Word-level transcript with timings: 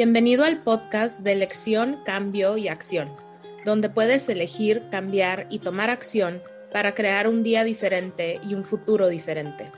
Bienvenido 0.00 0.44
al 0.44 0.62
podcast 0.62 1.22
de 1.22 1.32
elección, 1.32 1.98
cambio 2.04 2.56
y 2.56 2.68
acción, 2.68 3.10
donde 3.64 3.90
puedes 3.90 4.28
elegir, 4.28 4.84
cambiar 4.92 5.48
y 5.50 5.58
tomar 5.58 5.90
acción 5.90 6.40
para 6.70 6.94
crear 6.94 7.26
un 7.26 7.42
día 7.42 7.64
diferente 7.64 8.40
y 8.48 8.54
un 8.54 8.62
futuro 8.62 9.08
diferente. 9.08 9.72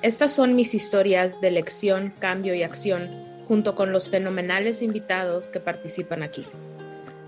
Estas 0.00 0.32
son 0.32 0.56
mis 0.56 0.74
historias 0.74 1.42
de 1.42 1.48
elección, 1.48 2.14
cambio 2.18 2.54
y 2.54 2.62
acción, 2.62 3.10
junto 3.46 3.74
con 3.74 3.92
los 3.92 4.08
fenomenales 4.08 4.80
invitados 4.80 5.50
que 5.50 5.60
participan 5.60 6.22
aquí. 6.22 6.46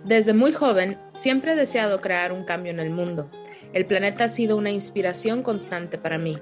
Desde 0.05 0.33
muy 0.33 0.55
joven, 0.55 0.97
siempre 1.13 1.53
he 1.53 1.57
deseado 1.57 1.99
crear 1.99 2.33
un 2.33 2.45
cambio 2.45 2.73
en 2.73 2.81
el 2.81 2.89
mundo. 2.89 3.31
El 3.75 3.85
planeta 3.85 4.25
ha 4.25 4.29
sido 4.31 4.57
una 4.57 4.71
inspiración 4.71 5.43
constante 5.43 5.99
para 5.99 6.17
mí. 6.17 6.39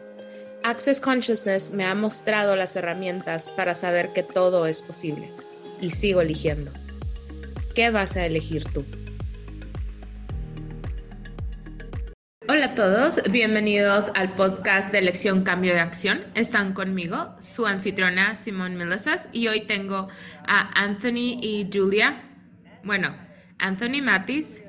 Access 0.63 1.01
Consciousness 1.01 1.73
me 1.73 1.85
ha 1.85 1.97
mostrado 1.97 2.55
las 2.55 2.77
herramientas 2.77 3.51
para 3.51 3.75
saber 3.75 4.13
que 4.13 4.23
todo 4.23 4.65
es 4.69 4.81
posible 4.81 5.29
y 5.81 5.91
sigo 5.91 6.21
eligiendo. 6.21 6.71
¿Qué 7.75 7.91
vas 7.91 8.17
a 8.17 8.27
elegir 8.27 8.65
tú? 8.73 8.85
Hola 12.51 12.67
a 12.67 12.75
todos, 12.75 13.21
bienvenidos 13.31 14.11
al 14.15 14.31
podcast 14.31 14.91
de 14.91 14.99
Elección 14.99 15.45
Cambio 15.45 15.75
de 15.75 15.81
Acción. 15.81 16.25
Están 16.35 16.73
conmigo 16.73 17.37
su 17.41 17.67
anfitriona 17.67 18.35
Simón 18.35 18.77
Milesas 18.77 19.29
y 19.33 19.49
hoy 19.49 19.67
tengo 19.67 20.09
a 20.47 20.83
Anthony 20.83 21.39
y 21.43 21.69
Julia, 21.71 22.23
bueno, 22.85 23.15
Anthony 23.59 24.01
Matis 24.03 24.65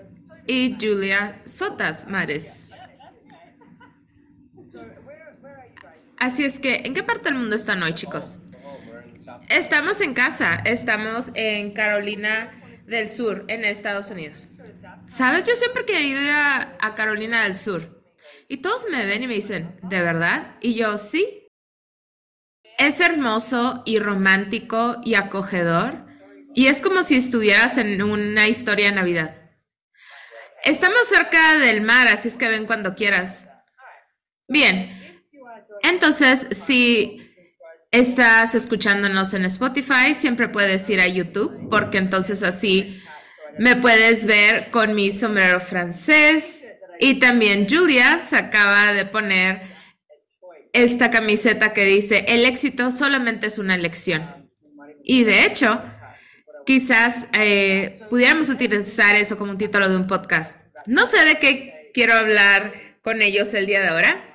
y 0.45 0.75
Julia 0.79 1.41
Sotas 1.45 2.07
Mares. 2.09 2.67
Así 6.17 6.43
es 6.43 6.59
que, 6.59 6.81
¿en 6.83 6.93
qué 6.93 7.01
parte 7.01 7.29
del 7.29 7.35
mundo 7.35 7.55
están 7.55 7.81
hoy, 7.81 7.93
chicos? 7.93 8.41
Estamos 9.49 9.99
en 10.01 10.13
casa, 10.13 10.61
estamos 10.63 11.31
en 11.33 11.73
Carolina 11.73 12.51
del 12.85 13.09
Sur, 13.09 13.45
en 13.47 13.65
Estados 13.65 14.11
Unidos. 14.11 14.47
¿Sabes? 15.07 15.47
Yo 15.47 15.55
siempre 15.55 15.83
he 15.87 16.03
ido 16.03 16.21
a, 16.31 16.77
a 16.79 16.93
Carolina 16.93 17.43
del 17.43 17.55
Sur 17.55 18.03
y 18.47 18.57
todos 18.57 18.85
me 18.91 19.07
ven 19.07 19.23
y 19.23 19.27
me 19.27 19.33
dicen, 19.33 19.79
¿de 19.81 20.01
verdad? 20.01 20.55
Y 20.61 20.75
yo, 20.75 20.99
sí. 20.99 21.47
Es 22.77 22.99
hermoso 22.99 23.81
y 23.85 23.97
romántico 23.97 24.97
y 25.03 25.15
acogedor 25.15 26.05
y 26.53 26.67
es 26.67 26.81
como 26.81 27.01
si 27.01 27.15
estuvieras 27.15 27.77
en 27.77 28.03
una 28.03 28.47
historia 28.47 28.85
de 28.85 28.95
Navidad. 28.95 29.35
Estamos 30.63 31.07
cerca 31.07 31.57
del 31.57 31.81
mar, 31.81 32.07
así 32.07 32.27
es 32.27 32.37
que 32.37 32.49
ven 32.49 32.67
cuando 32.67 32.93
quieras. 32.93 33.47
Bien, 34.47 35.23
entonces, 35.81 36.47
si 36.51 37.28
estás 37.91 38.55
escuchándonos 38.55 39.33
en 39.33 39.45
Spotify, 39.45 40.13
siempre 40.13 40.47
puedes 40.47 40.89
ir 40.89 41.01
a 41.01 41.07
YouTube, 41.07 41.69
porque 41.69 41.97
entonces 41.97 42.43
así 42.43 43.01
me 43.57 43.75
puedes 43.75 44.25
ver 44.25 44.71
con 44.71 44.95
mi 44.95 45.11
sombrero 45.11 45.59
francés. 45.59 46.63
Y 46.99 47.19
también 47.19 47.67
Julia 47.69 48.19
se 48.19 48.35
acaba 48.35 48.93
de 48.93 49.05
poner 49.05 49.61
esta 50.73 51.09
camiseta 51.09 51.73
que 51.73 51.85
dice, 51.85 52.25
el 52.27 52.45
éxito 52.45 52.91
solamente 52.91 53.47
es 53.47 53.57
una 53.57 53.75
elección. 53.75 54.49
Y 55.03 55.23
de 55.23 55.45
hecho, 55.45 55.81
quizás 56.65 57.27
eh, 57.33 58.01
pudiéramos 58.09 58.49
utilizar 58.49 59.15
eso 59.15 59.37
como 59.37 59.51
un 59.51 59.57
título 59.57 59.89
de 59.89 59.95
un 59.95 60.07
podcast. 60.07 60.61
No 60.85 61.05
sé 61.05 61.25
de 61.25 61.39
qué 61.39 61.91
quiero 61.93 62.13
hablar 62.13 62.73
con 63.01 63.21
ellos 63.21 63.53
el 63.53 63.65
día 63.65 63.81
de 63.81 63.87
ahora, 63.87 64.28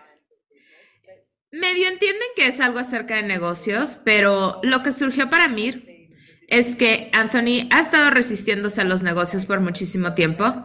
medio 1.55 1.89
entienden 1.89 2.29
que 2.37 2.47
es 2.47 2.61
algo 2.61 2.79
acerca 2.79 3.17
de 3.17 3.23
negocios, 3.23 3.99
pero 4.05 4.61
lo 4.63 4.83
que 4.83 4.93
surgió 4.93 5.31
para 5.31 5.49
mí 5.49 6.11
es 6.49 6.77
que 6.77 7.11
Anthony 7.13 7.69
ha 7.71 7.81
estado 7.81 8.11
resistiéndose 8.11 8.81
a 8.81 8.85
los 8.85 9.03
negocios 9.03 9.47
por 9.47 9.61
muchísimo 9.61 10.15
tiempo. 10.15 10.65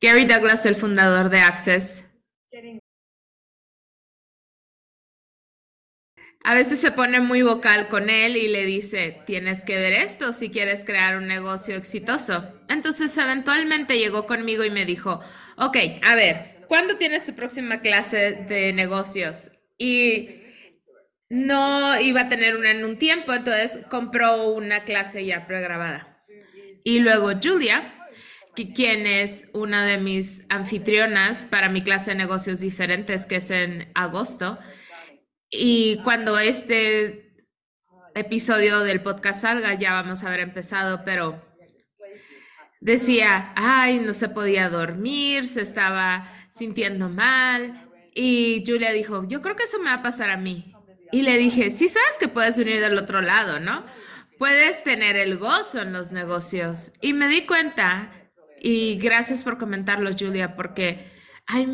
Gary 0.00 0.24
Douglas, 0.24 0.66
el 0.66 0.74
fundador 0.74 1.28
de 1.28 1.40
Access, 1.40 2.06
a 6.42 6.54
veces 6.54 6.80
se 6.80 6.90
pone 6.90 7.20
muy 7.20 7.42
vocal 7.42 7.88
con 7.88 8.08
él 8.08 8.36
y 8.36 8.48
le 8.48 8.64
dice, 8.64 9.22
tienes 9.26 9.62
que 9.62 9.76
ver 9.76 9.92
esto 9.92 10.32
si 10.32 10.50
quieres 10.50 10.86
crear 10.86 11.18
un 11.18 11.26
negocio 11.26 11.76
exitoso. 11.76 12.54
Entonces 12.68 13.16
eventualmente 13.18 13.98
llegó 13.98 14.26
conmigo 14.26 14.64
y 14.64 14.70
me 14.70 14.86
dijo, 14.86 15.20
ok, 15.58 15.76
a 16.02 16.14
ver, 16.14 16.64
¿cuándo 16.66 16.96
tienes 16.96 17.26
tu 17.26 17.34
próxima 17.34 17.82
clase 17.82 18.46
de 18.48 18.72
negocios? 18.72 19.50
Y 19.80 20.28
no 21.30 21.98
iba 21.98 22.22
a 22.22 22.28
tener 22.28 22.54
una 22.54 22.70
en 22.70 22.84
un 22.84 22.98
tiempo, 22.98 23.32
entonces 23.32 23.80
compró 23.88 24.48
una 24.48 24.84
clase 24.84 25.24
ya 25.24 25.46
pregrabada. 25.46 26.22
Y 26.84 27.00
luego 27.00 27.30
Julia, 27.42 27.94
quien 28.74 29.06
es 29.06 29.48
una 29.54 29.86
de 29.86 29.96
mis 29.96 30.44
anfitrionas 30.50 31.44
para 31.44 31.70
mi 31.70 31.80
clase 31.80 32.10
de 32.10 32.18
negocios 32.18 32.60
diferentes, 32.60 33.24
que 33.24 33.36
es 33.36 33.50
en 33.50 33.90
agosto. 33.94 34.58
Y 35.50 35.98
cuando 36.04 36.38
este 36.38 37.34
episodio 38.14 38.80
del 38.80 39.02
podcast 39.02 39.40
salga, 39.40 39.74
ya 39.74 39.92
vamos 39.92 40.22
a 40.22 40.28
haber 40.28 40.40
empezado, 40.40 41.04
pero 41.06 41.42
decía, 42.80 43.52
ay, 43.56 43.98
no 44.00 44.12
se 44.12 44.28
podía 44.28 44.68
dormir, 44.68 45.46
se 45.46 45.62
estaba 45.62 46.24
sintiendo 46.50 47.08
mal, 47.08 47.89
y 48.14 48.64
Julia 48.66 48.92
dijo, 48.92 49.26
yo 49.28 49.42
creo 49.42 49.56
que 49.56 49.64
eso 49.64 49.78
me 49.78 49.86
va 49.86 49.94
a 49.94 50.02
pasar 50.02 50.30
a 50.30 50.36
mí. 50.36 50.74
Y 51.12 51.22
le 51.22 51.36
dije, 51.38 51.70
sí 51.70 51.88
sabes 51.88 52.16
que 52.18 52.28
puedes 52.28 52.56
venir 52.56 52.80
del 52.80 52.98
otro 52.98 53.20
lado, 53.20 53.60
¿no? 53.60 53.84
Puedes 54.38 54.84
tener 54.84 55.16
el 55.16 55.36
gozo 55.38 55.82
en 55.82 55.92
los 55.92 56.12
negocios. 56.12 56.92
Y 57.00 57.12
me 57.12 57.28
di 57.28 57.46
cuenta, 57.46 58.10
y 58.60 58.96
gracias 58.96 59.44
por 59.44 59.58
comentarlo, 59.58 60.10
Julia, 60.18 60.54
porque 60.54 61.10
hay, 61.46 61.66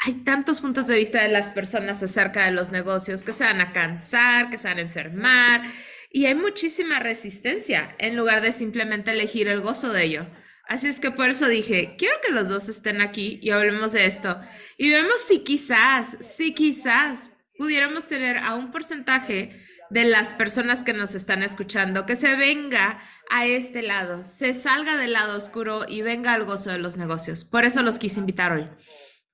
hay 0.00 0.14
tantos 0.24 0.60
puntos 0.60 0.86
de 0.88 0.96
vista 0.96 1.22
de 1.22 1.28
las 1.28 1.52
personas 1.52 2.02
acerca 2.02 2.44
de 2.44 2.52
los 2.52 2.72
negocios 2.72 3.22
que 3.22 3.32
se 3.32 3.44
van 3.44 3.60
a 3.60 3.72
cansar, 3.72 4.50
que 4.50 4.58
se 4.58 4.68
van 4.68 4.78
a 4.78 4.82
enfermar, 4.82 5.62
y 6.10 6.26
hay 6.26 6.34
muchísima 6.34 6.98
resistencia 6.98 7.94
en 7.98 8.16
lugar 8.16 8.40
de 8.40 8.50
simplemente 8.50 9.12
elegir 9.12 9.46
el 9.46 9.60
gozo 9.60 9.92
de 9.92 10.04
ello. 10.04 10.26
Así 10.70 10.86
es 10.86 11.00
que 11.00 11.10
por 11.10 11.28
eso 11.28 11.48
dije, 11.48 11.96
quiero 11.98 12.14
que 12.24 12.32
los 12.32 12.48
dos 12.48 12.68
estén 12.68 13.00
aquí 13.00 13.40
y 13.42 13.50
hablemos 13.50 13.90
de 13.90 14.06
esto. 14.06 14.38
Y 14.78 14.88
vemos 14.88 15.20
si 15.26 15.40
quizás, 15.40 16.16
si 16.20 16.54
quizás 16.54 17.36
pudiéramos 17.58 18.06
tener 18.06 18.38
a 18.38 18.54
un 18.54 18.70
porcentaje 18.70 19.66
de 19.90 20.04
las 20.04 20.32
personas 20.32 20.84
que 20.84 20.92
nos 20.92 21.16
están 21.16 21.42
escuchando 21.42 22.06
que 22.06 22.14
se 22.14 22.36
venga 22.36 23.00
a 23.30 23.46
este 23.46 23.82
lado, 23.82 24.22
se 24.22 24.54
salga 24.54 24.96
del 24.96 25.14
lado 25.14 25.36
oscuro 25.36 25.86
y 25.88 26.02
venga 26.02 26.34
al 26.34 26.44
gozo 26.44 26.70
de 26.70 26.78
los 26.78 26.96
negocios. 26.96 27.44
Por 27.44 27.64
eso 27.64 27.82
los 27.82 27.98
quise 27.98 28.20
invitar 28.20 28.52
hoy. 28.52 28.68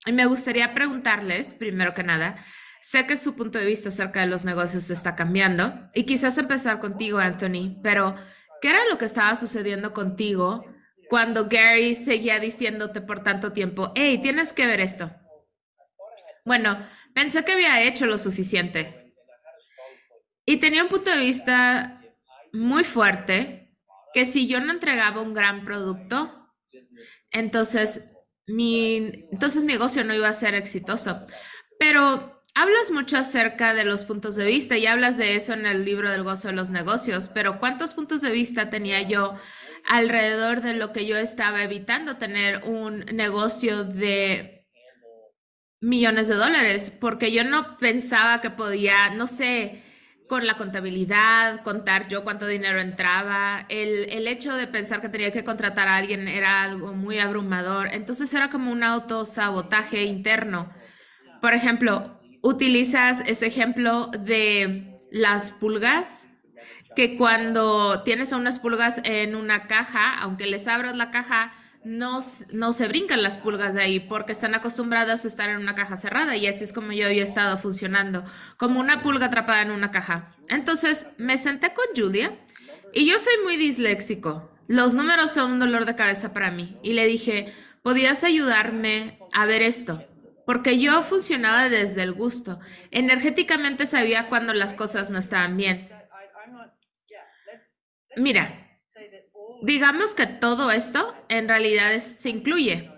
Y 0.07 0.13
me 0.13 0.25
gustaría 0.25 0.73
preguntarles, 0.73 1.53
primero 1.53 1.93
que 1.93 2.03
nada, 2.03 2.37
sé 2.81 3.07
que 3.07 3.19
su 3.19 3.37
punto 3.37 3.59
de 3.59 3.67
vista 3.67 3.91
acerca 3.91 4.21
de 4.21 4.27
los 4.27 4.47
negocios 4.47 4.89
está 4.89 5.15
cambiando 5.15 5.87
y 5.93 6.05
quizás 6.05 6.39
empezar 6.39 6.81
contigo, 6.81 7.19
Anthony, 7.19 7.79
pero 7.83 8.15
¿qué 8.63 8.71
era 8.71 8.87
lo 8.89 8.97
que 8.97 9.05
estaba 9.05 9.37
sucediendo 9.37 9.93
contigo? 9.93 10.65
Cuando 11.09 11.49
Gary 11.49 11.94
seguía 11.94 12.39
diciéndote 12.41 13.00
por 13.00 13.22
tanto 13.22 13.53
tiempo, 13.53 13.93
hey, 13.94 14.19
tienes 14.22 14.53
que 14.53 14.67
ver 14.67 14.81
esto. 14.81 15.11
Bueno, 16.44 16.78
pensé 17.15 17.44
que 17.44 17.53
había 17.53 17.83
hecho 17.83 18.06
lo 18.06 18.19
suficiente. 18.19 19.15
Y 20.44 20.59
tenía 20.59 20.84
un 20.84 20.89
punto 20.89 21.11
de 21.11 21.19
vista 21.19 22.00
muy 22.53 22.84
fuerte 22.84 23.75
que 24.15 24.25
si 24.25 24.47
yo 24.47 24.61
no 24.61 24.72
entregaba 24.72 25.21
un 25.21 25.34
gran 25.34 25.65
producto, 25.65 26.55
entonces 27.31 28.05
mi, 28.47 29.27
entonces 29.33 29.62
mi 29.62 29.73
negocio 29.73 30.05
no 30.05 30.15
iba 30.15 30.28
a 30.28 30.33
ser 30.33 30.55
exitoso. 30.55 31.27
Pero 31.78 32.43
hablas 32.55 32.91
mucho 32.91 33.19
acerca 33.19 33.75
de 33.75 33.84
los 33.84 34.05
puntos 34.05 34.37
de 34.37 34.47
vista 34.47 34.79
y 34.79 34.87
hablas 34.87 35.19
de 35.19 35.35
eso 35.35 35.53
en 35.53 35.67
el 35.67 35.85
libro 35.85 36.11
del 36.11 36.23
gozo 36.23 36.49
de 36.49 36.55
los 36.55 36.70
negocios, 36.70 37.29
pero 37.29 37.58
¿cuántos 37.58 37.93
puntos 37.93 38.23
de 38.23 38.31
vista 38.31 38.70
tenía 38.70 39.03
yo 39.03 39.35
alrededor 39.88 40.61
de 40.61 40.75
lo 40.75 40.93
que 40.93 41.06
yo 41.06 41.17
estaba 41.17 41.62
evitando 41.62 42.17
tener 42.17 42.65
un 42.65 43.00
negocio 43.06 43.85
de 43.85 44.67
millones 45.81 46.29
de 46.29 46.35
dólares, 46.35 46.91
porque 46.91 47.33
yo 47.33 47.44
no 47.44 47.79
pensaba 47.79 48.41
que 48.41 48.50
podía, 48.50 49.11
no 49.11 49.27
sé, 49.27 49.83
con 50.29 50.47
la 50.47 50.56
contabilidad, 50.56 51.62
contar 51.62 52.09
yo 52.09 52.25
cuánto 52.25 52.47
dinero 52.47 52.81
entraba, 52.81 53.65
el, 53.69 54.11
el 54.11 54.27
hecho 54.27 54.55
de 54.56 54.67
pensar 54.67 55.00
que 55.00 55.09
tenía 55.09 55.31
que 55.31 55.44
contratar 55.44 55.87
a 55.89 55.97
alguien 55.97 56.27
era 56.27 56.62
algo 56.65 56.93
muy 56.93 57.19
abrumador, 57.19 57.89
entonces 57.93 58.32
era 58.35 58.50
como 58.50 58.73
un 58.73 58.82
autosabotaje 58.82 60.03
interno. 60.03 60.73
Por 61.41 61.55
ejemplo, 61.55 62.21
utilizas 62.43 63.23
ese 63.27 63.47
ejemplo 63.47 64.11
de 64.19 64.99
las 65.12 65.53
pulgas 65.53 66.27
que 66.96 67.16
cuando 67.16 68.02
tienes 68.02 68.32
unas 68.32 68.58
pulgas 68.58 69.00
en 69.04 69.37
una 69.37 69.69
caja, 69.69 70.19
aunque 70.19 70.46
les 70.46 70.66
abras 70.66 70.96
la 70.96 71.10
caja, 71.10 71.52
no, 71.84 72.19
no 72.50 72.72
se 72.72 72.88
brincan 72.88 73.22
las 73.22 73.37
pulgas 73.37 73.75
de 73.75 73.82
ahí 73.82 74.00
porque 74.00 74.32
están 74.32 74.56
acostumbradas 74.56 75.25
a 75.25 75.28
estar 75.28 75.48
en 75.50 75.58
una 75.58 75.76
caja 75.76 75.96
cerrada 75.96 76.37
y 76.37 76.48
así 76.48 76.64
es 76.64 76.72
como 76.72 76.90
yo 76.93 77.06
había 77.06 77.22
estado 77.22 77.58
funcionando, 77.58 78.25
como 78.56 78.81
una 78.81 79.02
pulga 79.02 79.26
atrapada 79.26 79.62
en 79.62 79.70
una 79.70 79.93
caja. 79.93 80.34
Entonces 80.48 81.06
me 81.19 81.38
senté 81.38 81.72
con 81.75 81.84
Julia 81.94 82.32
Y 82.93 83.08
yo 83.08 83.19
soy 83.19 83.34
muy 83.44 83.56
disléxico. 83.56 84.50
Los 84.66 84.94
números 84.94 85.32
son 85.32 85.52
un 85.52 85.60
dolor 85.60 85.84
de 85.84 85.94
cabeza 85.94 86.32
para 86.32 86.50
mí. 86.50 86.76
Y 86.82 86.94
le 86.94 87.06
dije, 87.06 87.52
¿podías 87.82 88.25
ayudarme 88.25 89.20
a 89.32 89.44
ver 89.44 89.62
esto? 89.62 90.02
Porque 90.44 90.78
yo 90.78 91.02
funcionaba 91.02 91.69
desde 91.69 92.02
el 92.02 92.12
gusto. 92.12 92.58
Energéticamente 92.90 93.87
sabía 93.87 94.28
cuando 94.28 94.54
las 94.54 94.75
cosas 94.75 95.10
no 95.10 95.19
estaban 95.19 95.56
bien. 95.56 95.95
Mira, 98.17 98.81
digamos 99.63 100.15
que 100.15 100.27
todo 100.27 100.71
esto 100.71 101.15
en 101.29 101.49
realidad 101.49 101.99
se 102.01 102.31
incluye. 102.31 102.91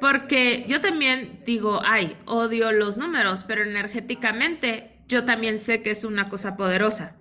Porque 0.00 0.64
yo 0.66 0.80
también 0.80 1.42
digo, 1.44 1.82
ay, 1.84 2.16
odio 2.24 2.72
los 2.72 2.96
números, 2.96 3.44
pero 3.44 3.62
energéticamente 3.62 5.02
yo 5.06 5.24
también 5.24 5.58
sé 5.58 5.82
que 5.82 5.90
es 5.90 6.04
una 6.04 6.28
cosa 6.28 6.56
poderosa. 6.56 7.16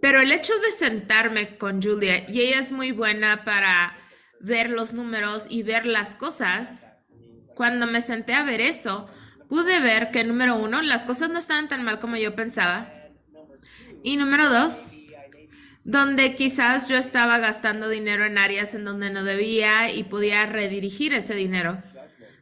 Pero 0.00 0.20
el 0.20 0.32
hecho 0.32 0.52
de 0.60 0.70
sentarme 0.70 1.58
con 1.58 1.82
Julia, 1.82 2.24
y 2.28 2.40
ella 2.40 2.60
es 2.60 2.72
muy 2.72 2.92
buena 2.92 3.44
para 3.44 3.96
ver 4.40 4.70
los 4.70 4.94
números 4.94 5.46
y 5.50 5.62
ver 5.62 5.84
las 5.84 6.14
cosas, 6.14 6.86
cuando 7.54 7.86
me 7.86 8.00
senté 8.00 8.32
a 8.32 8.44
ver 8.44 8.60
eso, 8.60 9.08
pude 9.48 9.80
ver 9.80 10.10
que 10.12 10.24
número 10.24 10.56
uno, 10.56 10.80
las 10.80 11.04
cosas 11.04 11.28
no 11.28 11.38
estaban 11.38 11.68
tan 11.68 11.82
mal 11.82 11.98
como 12.00 12.16
yo 12.16 12.34
pensaba. 12.34 12.90
Y 14.02 14.16
número 14.16 14.48
dos, 14.48 14.90
donde 15.84 16.34
quizás 16.34 16.88
yo 16.88 16.96
estaba 16.96 17.38
gastando 17.38 17.88
dinero 17.88 18.24
en 18.24 18.38
áreas 18.38 18.74
en 18.74 18.84
donde 18.84 19.10
no 19.10 19.24
debía 19.24 19.92
y 19.92 20.04
podía 20.04 20.46
redirigir 20.46 21.14
ese 21.14 21.34
dinero. 21.34 21.78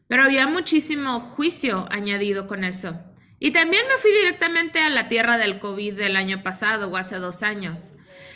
Pero 0.09 0.25
había 0.25 0.47
muchísimo 0.47 1.21
juicio 1.21 1.87
añadido 1.91 2.47
con 2.47 2.65
eso. 2.65 2.99
Y 3.39 3.53
también 3.53 3.85
me 3.89 3.99
fui 3.99 4.11
directamente 4.11 4.81
a 4.81 4.91
la 4.91 5.09
tierra 5.09 5.39
del 5.39 5.61
COVID 5.61 5.95
del 5.95 6.17
año 6.17 6.43
pasado 6.43 6.89
o 6.89 6.97
hace 6.97 7.17
dos 7.17 7.43
años. 7.43 7.93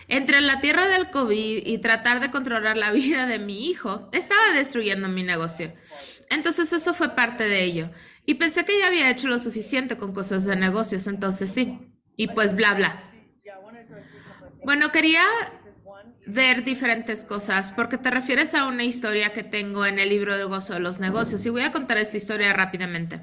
Entre 0.08 0.40
la 0.40 0.60
tierra 0.60 0.86
del 0.86 1.10
COVID 1.10 1.66
y 1.66 1.78
tratar 1.78 2.20
de 2.20 2.30
controlar 2.30 2.76
la 2.76 2.92
vida 2.92 3.26
de 3.26 3.38
mi 3.38 3.66
hijo, 3.68 4.08
estaba 4.12 4.52
destruyendo 4.54 5.08
mi 5.08 5.22
negocio. 5.22 5.72
Entonces 6.30 6.72
eso 6.72 6.94
fue 6.94 7.14
parte 7.14 7.44
de 7.44 7.64
ello. 7.64 7.90
Y 8.24 8.34
pensé 8.34 8.64
que 8.64 8.78
ya 8.78 8.86
había 8.86 9.10
hecho 9.10 9.26
lo 9.26 9.38
suficiente 9.38 9.96
con 9.96 10.12
cosas 10.12 10.44
de 10.44 10.54
negocios, 10.54 11.06
entonces 11.08 11.50
sí. 11.50 11.78
Y 12.16 12.28
pues 12.28 12.54
bla, 12.54 12.74
bla. 12.74 13.11
Bueno, 14.64 14.92
quería 14.92 15.24
ver 16.26 16.64
diferentes 16.64 17.24
cosas 17.24 17.72
porque 17.72 17.98
te 17.98 18.10
refieres 18.10 18.54
a 18.54 18.66
una 18.66 18.84
historia 18.84 19.32
que 19.32 19.42
tengo 19.42 19.84
en 19.84 19.98
el 19.98 20.08
libro 20.08 20.36
del 20.36 20.46
gozo 20.46 20.74
de 20.74 20.80
los 20.80 21.00
negocios 21.00 21.44
y 21.44 21.50
voy 21.50 21.62
a 21.62 21.72
contar 21.72 21.98
esta 21.98 22.16
historia 22.16 22.52
rápidamente. 22.52 23.20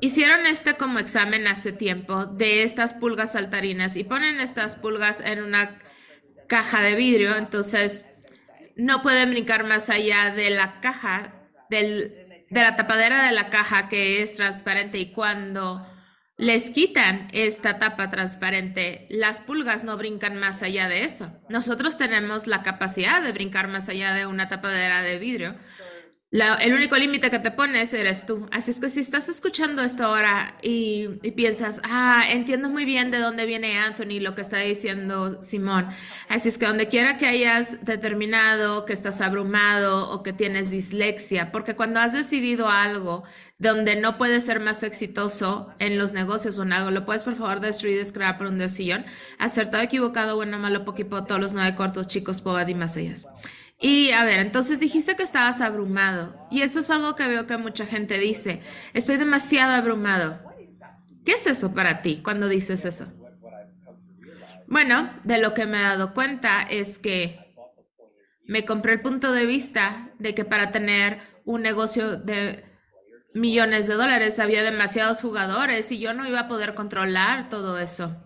Hicieron 0.00 0.44
este 0.46 0.74
como 0.74 0.98
examen 0.98 1.46
hace 1.46 1.72
tiempo 1.72 2.26
de 2.26 2.62
estas 2.62 2.92
pulgas 2.92 3.32
saltarinas 3.32 3.96
y 3.96 4.04
ponen 4.04 4.40
estas 4.40 4.76
pulgas 4.76 5.20
en 5.20 5.42
una 5.42 5.80
caja 6.48 6.82
de 6.82 6.94
vidrio, 6.94 7.36
entonces 7.36 8.04
no 8.76 9.00
pueden 9.00 9.30
brincar 9.30 9.64
más 9.64 9.88
allá 9.88 10.30
de 10.34 10.50
la 10.50 10.80
caja, 10.80 11.48
de 11.70 12.44
la 12.50 12.76
tapadera 12.76 13.24
de 13.24 13.32
la 13.32 13.48
caja 13.48 13.88
que 13.88 14.22
es 14.22 14.36
transparente 14.36 14.98
y 14.98 15.12
cuando 15.12 15.86
les 16.36 16.70
quitan 16.70 17.28
esta 17.32 17.78
tapa 17.78 18.10
transparente, 18.10 19.06
las 19.10 19.40
pulgas 19.40 19.84
no 19.84 19.96
brincan 19.96 20.36
más 20.36 20.62
allá 20.62 20.88
de 20.88 21.04
eso. 21.04 21.30
Nosotros 21.48 21.98
tenemos 21.98 22.46
la 22.46 22.62
capacidad 22.62 23.22
de 23.22 23.32
brincar 23.32 23.68
más 23.68 23.88
allá 23.88 24.14
de 24.14 24.26
una 24.26 24.48
tapadera 24.48 25.02
de 25.02 25.18
vidrio 25.18 25.54
el 26.32 26.72
único 26.72 26.96
límite 26.96 27.30
que 27.30 27.38
te 27.38 27.50
pones 27.50 27.92
eres 27.92 28.24
tú. 28.24 28.48
Así 28.50 28.70
es 28.70 28.80
que 28.80 28.88
si 28.88 29.00
estás 29.00 29.28
escuchando 29.28 29.82
esto 29.82 30.06
ahora 30.06 30.56
y, 30.62 31.08
piensas, 31.36 31.82
ah, 31.84 32.24
entiendo 32.26 32.70
muy 32.70 32.86
bien 32.86 33.10
de 33.10 33.18
dónde 33.18 33.44
viene 33.44 33.76
Anthony, 33.76 34.18
lo 34.20 34.34
que 34.34 34.40
está 34.40 34.58
diciendo 34.58 35.42
Simón. 35.42 35.88
Así 36.30 36.48
es 36.48 36.56
que 36.56 36.66
donde 36.66 36.88
quiera 36.88 37.18
que 37.18 37.26
hayas 37.26 37.84
determinado 37.84 38.86
que 38.86 38.94
estás 38.94 39.20
abrumado 39.20 40.10
o 40.10 40.22
que 40.22 40.32
tienes 40.32 40.70
dislexia, 40.70 41.52
porque 41.52 41.76
cuando 41.76 42.00
has 42.00 42.14
decidido 42.14 42.70
algo 42.70 43.24
donde 43.58 43.96
no 43.96 44.16
puedes 44.16 44.44
ser 44.44 44.58
más 44.58 44.82
exitoso 44.82 45.68
en 45.78 45.98
los 45.98 46.14
negocios 46.14 46.58
o 46.58 46.62
en 46.62 46.72
algo, 46.72 46.90
lo 46.90 47.04
puedes 47.04 47.24
por 47.24 47.36
favor 47.36 47.60
destruir, 47.60 47.98
descrear 47.98 48.38
por 48.38 48.46
un 48.46 48.56
dios 48.58 48.72
sillón, 48.72 49.04
todo 49.70 49.82
equivocado, 49.82 50.36
bueno, 50.36 50.58
malo, 50.58 50.84
poquito, 50.86 51.24
todos 51.24 51.40
los 51.40 51.52
nueve 51.52 51.76
cortos, 51.76 52.08
chicos, 52.08 52.40
pobad 52.40 52.66
y 52.68 52.74
más 52.74 52.96
ellas. 52.96 53.26
Y 53.82 54.12
a 54.12 54.24
ver, 54.24 54.38
entonces 54.38 54.78
dijiste 54.78 55.16
que 55.16 55.24
estabas 55.24 55.60
abrumado. 55.60 56.46
Y 56.52 56.62
eso 56.62 56.78
es 56.78 56.88
algo 56.88 57.16
que 57.16 57.26
veo 57.26 57.48
que 57.48 57.56
mucha 57.56 57.84
gente 57.84 58.18
dice. 58.18 58.60
Estoy 58.94 59.16
demasiado 59.16 59.72
abrumado. 59.72 60.40
¿Qué 61.24 61.32
es 61.32 61.46
eso 61.48 61.74
para 61.74 62.00
ti 62.00 62.20
cuando 62.22 62.48
dices 62.48 62.84
eso? 62.84 63.12
Bueno, 64.68 65.10
de 65.24 65.38
lo 65.38 65.52
que 65.52 65.66
me 65.66 65.78
he 65.78 65.82
dado 65.82 66.14
cuenta 66.14 66.62
es 66.62 67.00
que 67.00 67.54
me 68.46 68.64
compré 68.64 68.92
el 68.92 69.02
punto 69.02 69.32
de 69.32 69.46
vista 69.46 70.10
de 70.18 70.34
que 70.34 70.44
para 70.44 70.70
tener 70.70 71.18
un 71.44 71.62
negocio 71.62 72.16
de 72.16 72.64
millones 73.34 73.88
de 73.88 73.94
dólares 73.94 74.38
había 74.38 74.62
demasiados 74.62 75.20
jugadores 75.20 75.90
y 75.90 75.98
yo 75.98 76.14
no 76.14 76.26
iba 76.26 76.40
a 76.40 76.48
poder 76.48 76.74
controlar 76.74 77.48
todo 77.48 77.78
eso. 77.78 78.16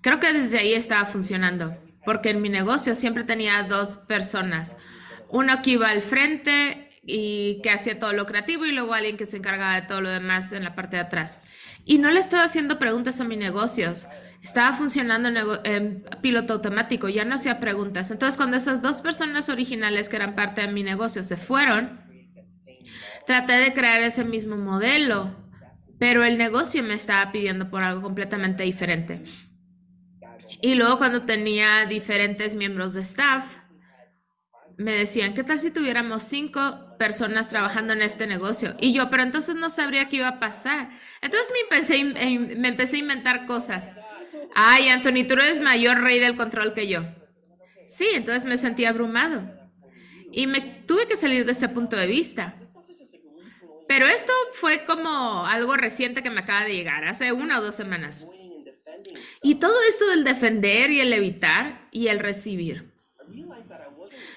Creo 0.00 0.20
que 0.20 0.32
desde 0.32 0.58
ahí 0.58 0.74
estaba 0.74 1.06
funcionando, 1.06 1.76
porque 2.04 2.30
en 2.30 2.42
mi 2.42 2.48
negocio 2.48 2.94
siempre 2.94 3.24
tenía 3.24 3.62
dos 3.64 3.96
personas 3.96 4.76
uno 5.32 5.62
que 5.62 5.72
iba 5.72 5.88
al 5.88 6.02
frente 6.02 6.90
y 7.04 7.60
que 7.62 7.70
hacía 7.70 7.98
todo 7.98 8.12
lo 8.12 8.26
creativo 8.26 8.64
y 8.64 8.72
luego 8.72 8.94
alguien 8.94 9.16
que 9.16 9.26
se 9.26 9.38
encargaba 9.38 9.74
de 9.74 9.82
todo 9.82 10.00
lo 10.00 10.10
demás 10.10 10.52
en 10.52 10.62
la 10.62 10.76
parte 10.76 10.96
de 10.96 11.02
atrás. 11.02 11.42
Y 11.84 11.98
no 11.98 12.10
le 12.10 12.20
estaba 12.20 12.44
haciendo 12.44 12.78
preguntas 12.78 13.20
a 13.20 13.24
mis 13.24 13.38
negocios. 13.38 14.06
Estaba 14.42 14.76
funcionando 14.76 15.60
en, 15.64 16.04
piloto 16.20 16.52
automático, 16.52 17.08
ya 17.08 17.24
no 17.24 17.34
hacía 17.34 17.58
preguntas. 17.58 18.10
Entonces, 18.10 18.36
cuando 18.36 18.56
esas 18.56 18.82
dos 18.82 19.00
personas 19.00 19.48
originales 19.48 20.08
que 20.08 20.16
eran 20.16 20.36
parte 20.36 20.60
de 20.60 20.68
mi 20.68 20.82
negocio 20.82 21.24
se 21.24 21.36
fueron, 21.36 22.00
traté 23.26 23.54
de 23.54 23.72
crear 23.72 24.02
ese 24.02 24.24
mismo 24.24 24.56
modelo, 24.56 25.34
pero 25.98 26.24
el 26.24 26.38
negocio 26.38 26.82
me 26.82 26.94
estaba 26.94 27.32
pidiendo 27.32 27.70
por 27.70 27.82
algo 27.82 28.02
completamente 28.02 28.64
diferente. 28.64 29.22
Y 30.62 30.76
luego 30.76 30.96
cuando 30.96 31.22
tenía 31.22 31.86
diferentes 31.86 32.54
miembros 32.54 32.94
de 32.94 33.02
staff, 33.02 33.58
me 34.76 34.92
decían, 34.92 35.34
¿qué 35.34 35.42
tal 35.42 35.58
si 35.58 35.72
tuviéramos 35.72 36.22
cinco 36.22 36.96
personas 36.98 37.48
trabajando 37.48 37.92
en 37.92 38.00
este 38.00 38.28
negocio? 38.28 38.76
Y 38.80 38.92
yo, 38.92 39.10
pero 39.10 39.24
entonces 39.24 39.56
no 39.56 39.68
sabría 39.68 40.08
qué 40.08 40.16
iba 40.16 40.28
a 40.28 40.40
pasar. 40.40 40.88
Entonces 41.20 41.52
me 41.52 41.60
empecé, 41.76 42.04
me 42.04 42.68
empecé 42.68 42.96
a 42.96 43.00
inventar 43.00 43.46
cosas. 43.46 43.92
Ay, 44.54 44.88
Anthony, 44.88 45.26
tú 45.26 45.34
eres 45.34 45.60
mayor 45.60 46.00
rey 46.00 46.20
del 46.20 46.36
control 46.36 46.74
que 46.74 46.86
yo. 46.86 47.02
Sí, 47.88 48.06
entonces 48.14 48.44
me 48.44 48.56
sentí 48.56 48.84
abrumado. 48.84 49.42
Y 50.30 50.46
me 50.46 50.60
tuve 50.60 51.08
que 51.08 51.16
salir 51.16 51.44
de 51.44 51.52
ese 51.52 51.68
punto 51.68 51.96
de 51.96 52.06
vista. 52.06 52.54
Pero 53.88 54.06
esto 54.06 54.32
fue 54.54 54.84
como 54.84 55.44
algo 55.44 55.76
reciente 55.76 56.22
que 56.22 56.30
me 56.30 56.40
acaba 56.40 56.64
de 56.64 56.74
llegar, 56.74 57.04
hace 57.04 57.32
una 57.32 57.58
o 57.58 57.62
dos 57.62 57.74
semanas. 57.74 58.28
Y 59.42 59.56
todo 59.56 59.74
esto 59.88 60.08
del 60.10 60.24
defender 60.24 60.90
y 60.90 61.00
el 61.00 61.12
evitar 61.12 61.88
y 61.90 62.08
el 62.08 62.18
recibir 62.18 62.92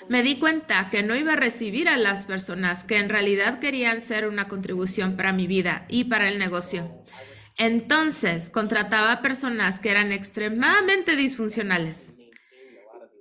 me 0.08 0.22
di 0.22 0.38
cuenta 0.38 0.90
que 0.90 1.04
no 1.04 1.16
iba 1.16 1.34
a 1.34 1.38
recibir 1.38 1.90
a 1.90 1.98
las 1.98 2.26
personas 2.26 2.84
que 2.84 2.98
en 2.98 3.10
realidad 3.10 3.60
querían 3.60 4.02
ser 4.02 4.28
una 4.28 4.48
contribución 4.48 5.16
para 5.16 5.34
mi 5.34 5.48
vida 5.48 5.86
y 5.90 6.06
para 6.06 6.30
el 6.30 6.38
negocio. 6.38 7.04
Entonces, 7.58 8.50
contrataba 8.50 9.22
personas 9.22 9.80
que 9.80 9.90
eran 9.90 10.12
extremadamente 10.12 11.16
disfuncionales, 11.16 12.14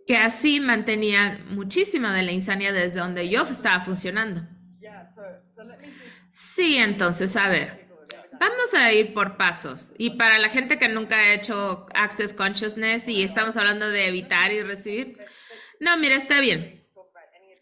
que 0.06 0.16
así 0.16 0.60
mantenían 0.60 1.54
muchísima 1.54 2.14
de 2.14 2.22
la 2.22 2.32
insania 2.32 2.72
desde 2.72 3.00
donde 3.00 3.28
yo 3.28 3.42
estaba 3.42 3.80
funcionando. 3.80 4.46
Sí, 6.30 6.76
entonces, 6.76 7.36
a 7.36 7.48
ver, 7.48 7.83
vamos 8.48 8.74
a 8.74 8.92
ir 8.92 9.14
por 9.14 9.36
pasos. 9.36 9.92
Y 9.98 10.10
para 10.10 10.38
la 10.38 10.48
gente 10.48 10.78
que 10.78 10.88
nunca 10.88 11.16
ha 11.16 11.32
hecho 11.32 11.86
Access 11.94 12.34
Consciousness 12.34 13.08
y 13.08 13.22
estamos 13.22 13.56
hablando 13.56 13.88
de 13.88 14.06
evitar 14.08 14.52
y 14.52 14.62
recibir, 14.62 15.18
no, 15.80 15.96
mira, 15.96 16.16
está 16.16 16.40
bien. 16.40 16.82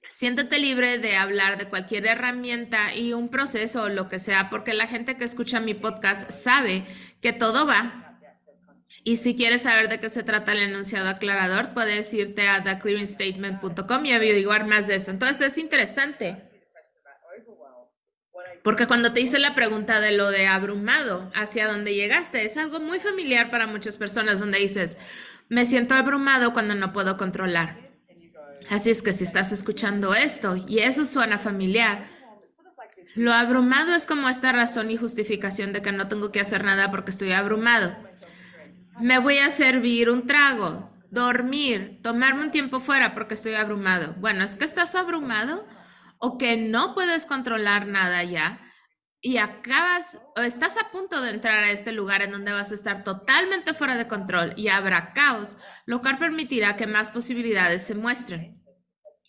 Siéntete 0.09 0.59
libre 0.59 0.99
de 0.99 1.17
hablar 1.17 1.57
de 1.57 1.69
cualquier 1.69 2.07
herramienta 2.07 2.95
y 2.95 3.15
un 3.15 3.31
proceso 3.31 3.85
o 3.85 3.89
lo 3.89 4.09
que 4.09 4.19
sea, 4.19 4.51
porque 4.51 4.75
la 4.75 4.87
gente 4.87 5.17
que 5.17 5.25
escucha 5.25 5.61
mi 5.61 5.75
podcast 5.75 6.31
sabe 6.31 6.85
que 7.23 7.33
todo 7.33 7.67
va. 7.67 8.19
Y 9.05 9.17
si 9.17 9.35
quieres 9.35 9.63
saber 9.63 9.89
de 9.89 9.99
qué 10.01 10.11
se 10.11 10.23
trata 10.23 10.53
el 10.53 10.63
enunciado 10.63 11.09
aclarador, 11.09 11.73
puedes 11.73 12.13
irte 12.13 12.49
a 12.49 12.63
theclearingstatement.com 12.63 14.07
y 14.07 14.13
averiguar 14.13 14.67
más 14.67 14.87
de 14.87 14.97
eso. 14.97 15.11
Entonces 15.11 15.41
es 15.41 15.59
interesante. 15.59 16.52
Porque 18.63 18.87
cuando 18.87 19.13
te 19.13 19.21
hice 19.21 19.39
la 19.39 19.55
pregunta 19.55 20.01
de 20.01 20.13
lo 20.13 20.31
de 20.31 20.47
abrumado, 20.47 21.31
hacia 21.35 21.67
dónde 21.67 21.95
llegaste, 21.95 22.45
es 22.45 22.57
algo 22.57 22.81
muy 22.81 23.01
familiar 23.01 23.51
para 23.51 23.67
muchas 23.67 23.97
personas 23.97 24.39
donde 24.39 24.59
dices, 24.59 24.99
me 25.49 25.65
siento 25.65 25.95
abrumado 25.95 26.53
cuando 26.53 26.75
no 26.75 26.93
puedo 26.93 27.17
controlar. 27.17 27.91
Así 28.71 28.91
es 28.91 29.03
que 29.03 29.13
si 29.13 29.25
estás 29.25 29.53
escuchando 29.53 30.15
esto 30.15 30.57
y 30.69 30.79
eso 30.79 31.05
suena 31.05 31.39
familiar, 31.39 32.05
lo 33.15 33.33
abrumado 33.33 33.95
es 33.95 34.07
como 34.07 34.29
esta 34.29 34.53
razón 34.53 34.91
y 34.91 34.97
justificación 34.97 35.73
de 35.73 35.83
que 35.83 35.93
no 35.93 36.09
tengo 36.09 36.33
que 36.33 36.41
hacer 36.41 36.65
nada 36.65 36.91
porque 36.91 37.11
estoy 37.11 37.33
abrumado. 37.33 37.95
Me 39.01 39.19
voy 39.19 39.39
a 39.39 39.51
servir 39.51 40.09
un 40.09 40.27
trago, 40.27 40.91
dormir, 41.11 41.99
tomarme 42.03 42.45
un 42.45 42.51
tiempo 42.51 42.81
fuera 42.81 43.13
porque 43.13 43.35
estoy 43.35 43.55
abrumado. 43.55 44.15
Bueno, 44.19 44.45
es 44.45 44.55
que 44.55 44.65
estás 44.65 44.95
abrumado 44.95 45.67
o 46.25 46.39
que 46.39 46.57
no 46.57 46.95
puedes 46.95 47.27
controlar 47.27 47.89
nada 47.89 48.23
ya 48.23 48.61
y 49.21 49.39
acabas 49.39 50.21
o 50.37 50.41
estás 50.41 50.77
a 50.79 50.93
punto 50.93 51.21
de 51.21 51.31
entrar 51.31 51.65
a 51.65 51.73
este 51.73 51.91
lugar 51.91 52.23
en 52.23 52.31
donde 52.31 52.53
vas 52.53 52.71
a 52.71 52.77
estar 52.77 53.03
totalmente 53.03 53.75
fuera 53.75 53.97
de 53.97 54.07
control 54.07 54.55
y 54.57 54.69
habrá 54.69 55.13
caos, 55.15 55.59
lo 55.85 56.01
cual 56.01 56.19
permitirá 56.19 56.77
que 56.77 56.87
más 56.87 57.11
posibilidades 57.11 57.85
se 57.85 57.97
muestren. 57.97 58.62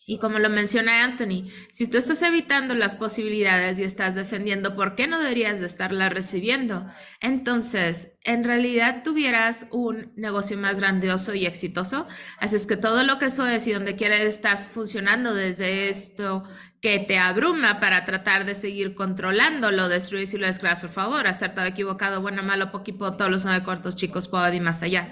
Y 0.06 0.20
como 0.20 0.40
lo 0.40 0.50
menciona 0.50 1.04
Anthony, 1.04 1.50
si 1.70 1.88
tú 1.88 1.98
estás 1.98 2.22
evitando 2.24 2.76
las 2.76 2.96
posibilidades 2.96 3.80
y 3.80 3.84
estás 3.84 4.16
defendiendo 4.16 4.76
por 4.76 4.96
qué 4.96 5.08
no 5.08 5.20
deberías 5.20 5.62
de 5.62 5.66
estarlas 5.66 6.12
recibiendo, 6.12 6.86
entonces 7.22 8.18
en 8.24 8.44
realidad 8.44 9.04
tuvieras 9.04 9.68
un 9.72 10.12
negocio 10.16 10.58
más 10.58 10.80
grandioso 10.80 11.34
y 11.36 11.46
exitoso. 11.46 12.06
Así 12.40 12.58
es 12.58 12.68
que 12.68 12.76
todo 12.76 13.04
lo 13.04 13.18
que 13.18 13.26
eso 13.26 13.48
es 13.48 13.66
y 13.68 13.72
donde 13.72 13.96
quieres 13.96 14.22
estás 14.22 14.70
funcionando 14.70 15.34
desde 15.34 15.90
esto 15.90 16.44
que 16.84 17.00
te 17.00 17.18
abruma 17.18 17.80
para 17.80 18.04
tratar 18.04 18.46
de 18.46 18.56
seguir 18.56 18.94
controlándolo, 18.94 19.88
destruir 19.88 20.28
si 20.28 20.38
lo 20.38 20.48
descreas, 20.48 20.82
por 20.82 20.90
favor, 20.90 21.28
acertado, 21.28 21.66
equivocado, 21.66 22.22
bueno, 22.22 22.44
malo, 22.44 22.72
poquito, 22.74 23.16
todos 23.16 23.32
los 23.32 23.46
nueve 23.46 23.64
cortos, 23.64 23.96
chicos, 23.96 24.28
puedo 24.28 24.54
y 24.54 24.60
más 24.60 24.84
allá. 24.84 25.08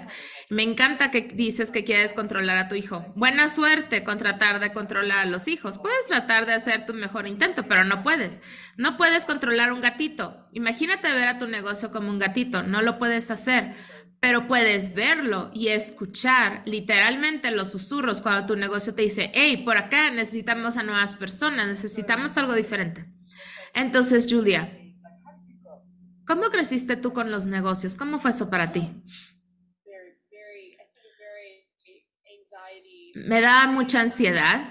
Me 0.52 0.62
encanta 0.62 1.10
que 1.10 1.22
dices 1.22 1.70
que 1.70 1.82
quieres 1.82 2.12
controlar 2.12 2.58
a 2.58 2.68
tu 2.68 2.74
hijo. 2.74 3.06
Buena 3.16 3.48
suerte 3.48 4.04
con 4.04 4.18
tratar 4.18 4.60
de 4.60 4.70
controlar 4.74 5.20
a 5.20 5.24
los 5.24 5.48
hijos. 5.48 5.78
Puedes 5.78 6.06
tratar 6.08 6.44
de 6.44 6.52
hacer 6.52 6.84
tu 6.84 6.92
mejor 6.92 7.26
intento, 7.26 7.62
pero 7.62 7.84
no 7.84 8.02
puedes. 8.02 8.42
No 8.76 8.98
puedes 8.98 9.24
controlar 9.24 9.72
un 9.72 9.80
gatito. 9.80 10.46
Imagínate 10.52 11.10
ver 11.10 11.28
a 11.28 11.38
tu 11.38 11.48
negocio 11.48 11.90
como 11.90 12.10
un 12.10 12.18
gatito. 12.18 12.62
No 12.62 12.82
lo 12.82 12.98
puedes 12.98 13.30
hacer 13.30 13.72
pero 14.20 14.46
puedes 14.46 14.94
verlo 14.94 15.50
y 15.52 15.68
escuchar 15.68 16.62
literalmente 16.64 17.50
los 17.50 17.72
susurros 17.72 18.20
cuando 18.20 18.46
tu 18.46 18.54
negocio 18.54 18.94
te 18.94 19.02
dice, 19.02 19.32
hey, 19.34 19.64
por 19.64 19.76
acá 19.76 20.12
necesitamos 20.12 20.76
a 20.76 20.84
nuevas 20.84 21.16
personas, 21.16 21.66
necesitamos 21.66 22.38
algo 22.38 22.54
diferente. 22.54 23.04
Entonces, 23.74 24.28
Julia, 24.30 24.78
¿cómo 26.24 26.42
creciste 26.50 26.94
tú 26.94 27.12
con 27.12 27.32
los 27.32 27.46
negocios? 27.46 27.96
¿Cómo 27.96 28.20
fue 28.20 28.30
eso 28.30 28.48
para 28.48 28.70
ti? 28.70 28.92
Me 33.14 33.40
da 33.40 33.66
mucha 33.66 34.00
ansiedad. 34.00 34.68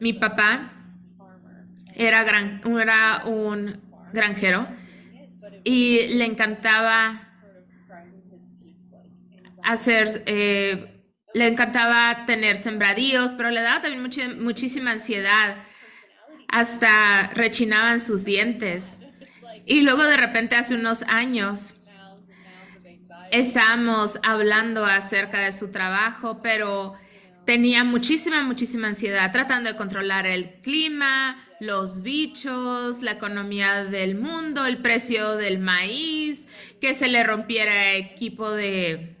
Mi 0.00 0.12
papá 0.12 0.72
era, 1.94 2.24
gran, 2.24 2.60
era 2.78 3.22
un 3.26 3.80
granjero 4.12 4.68
y 5.64 6.08
le 6.16 6.26
encantaba 6.26 7.28
hacer, 9.62 10.22
eh, 10.26 11.02
le 11.32 11.48
encantaba 11.48 12.26
tener 12.26 12.56
sembradíos, 12.56 13.34
pero 13.34 13.50
le 13.50 13.62
daba 13.62 13.80
también 13.80 14.42
muchísima 14.42 14.92
ansiedad, 14.92 15.56
hasta 16.48 17.28
rechinaban 17.34 17.98
sus 17.98 18.24
dientes. 18.24 18.96
Y 19.66 19.80
luego 19.80 20.04
de 20.04 20.18
repente 20.18 20.56
hace 20.56 20.74
unos 20.74 21.02
años 21.04 21.74
estábamos 23.30 24.18
hablando 24.22 24.84
acerca 24.84 25.40
de 25.40 25.52
su 25.52 25.70
trabajo, 25.70 26.40
pero 26.42 26.94
tenía 27.44 27.84
muchísima, 27.84 28.42
muchísima 28.44 28.88
ansiedad 28.88 29.30
tratando 29.32 29.70
de 29.70 29.76
controlar 29.76 30.26
el 30.26 30.60
clima, 30.62 31.36
los 31.60 32.02
bichos, 32.02 33.02
la 33.02 33.12
economía 33.12 33.84
del 33.84 34.16
mundo, 34.16 34.66
el 34.66 34.78
precio 34.78 35.36
del 35.36 35.58
maíz, 35.58 36.76
que 36.80 36.94
se 36.94 37.08
le 37.08 37.22
rompiera 37.22 37.92
equipo 37.92 38.50
de 38.50 39.16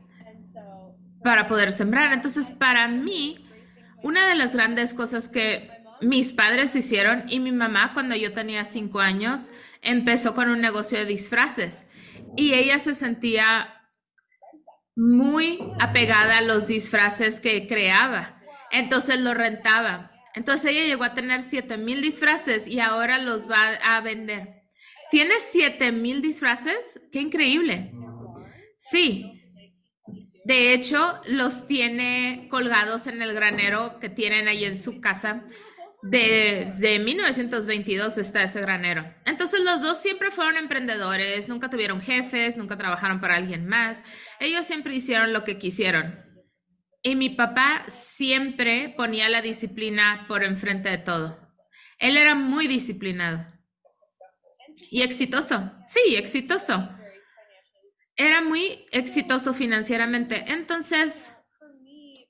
para 1.22 1.48
poder 1.48 1.72
sembrar. 1.72 2.12
Entonces, 2.12 2.50
para 2.50 2.86
mí, 2.86 3.46
una 4.02 4.28
de 4.28 4.34
las 4.34 4.54
grandes 4.54 4.92
cosas 4.92 5.28
que 5.28 5.70
mis 6.02 6.32
padres 6.32 6.76
hicieron 6.76 7.24
y 7.28 7.40
mi 7.40 7.52
mamá 7.52 7.94
cuando 7.94 8.14
yo 8.14 8.32
tenía 8.32 8.64
cinco 8.64 9.00
años 9.00 9.50
empezó 9.80 10.34
con 10.34 10.50
un 10.50 10.60
negocio 10.60 10.98
de 10.98 11.06
disfraces 11.06 11.86
y 12.36 12.52
ella 12.52 12.78
se 12.78 12.94
sentía 12.94 13.73
muy 14.96 15.58
apegada 15.80 16.38
a 16.38 16.42
los 16.42 16.66
disfraces 16.66 17.40
que 17.40 17.66
creaba. 17.66 18.40
Entonces 18.70 19.20
lo 19.20 19.34
rentaba. 19.34 20.10
Entonces 20.34 20.72
ella 20.72 20.84
llegó 20.84 21.04
a 21.04 21.14
tener 21.14 21.42
7 21.42 21.78
mil 21.78 22.00
disfraces 22.00 22.66
y 22.66 22.80
ahora 22.80 23.18
los 23.18 23.48
va 23.48 23.74
a 23.84 24.00
vender. 24.00 24.62
¿Tienes 25.10 25.46
7 25.50 25.92
mil 25.92 26.22
disfraces? 26.22 27.00
¡Qué 27.12 27.20
increíble! 27.20 27.92
Sí. 28.78 29.40
De 30.44 30.74
hecho, 30.74 31.20
los 31.26 31.66
tiene 31.66 32.48
colgados 32.50 33.06
en 33.06 33.22
el 33.22 33.32
granero 33.32 33.98
que 34.00 34.08
tienen 34.08 34.48
ahí 34.48 34.64
en 34.64 34.76
su 34.76 35.00
casa. 35.00 35.44
Desde 36.06 36.98
1922 36.98 38.18
está 38.18 38.42
ese 38.42 38.60
granero. 38.60 39.10
Entonces 39.24 39.64
los 39.64 39.80
dos 39.80 40.02
siempre 40.02 40.30
fueron 40.30 40.58
emprendedores, 40.58 41.48
nunca 41.48 41.70
tuvieron 41.70 42.02
jefes, 42.02 42.58
nunca 42.58 42.76
trabajaron 42.76 43.22
para 43.22 43.36
alguien 43.36 43.66
más. 43.66 44.04
Ellos 44.38 44.66
siempre 44.66 44.94
hicieron 44.94 45.32
lo 45.32 45.44
que 45.44 45.58
quisieron. 45.58 46.22
Y 47.02 47.16
mi 47.16 47.30
papá 47.30 47.84
siempre 47.88 48.92
ponía 48.94 49.30
la 49.30 49.40
disciplina 49.40 50.26
por 50.28 50.44
enfrente 50.44 50.90
de 50.90 50.98
todo. 50.98 51.38
Él 51.98 52.18
era 52.18 52.34
muy 52.34 52.66
disciplinado. 52.66 53.46
Y 54.90 55.00
exitoso. 55.00 55.72
Sí, 55.86 56.16
exitoso. 56.16 56.86
Era 58.14 58.42
muy 58.42 58.84
exitoso 58.90 59.54
financieramente. 59.54 60.44
Entonces, 60.48 61.32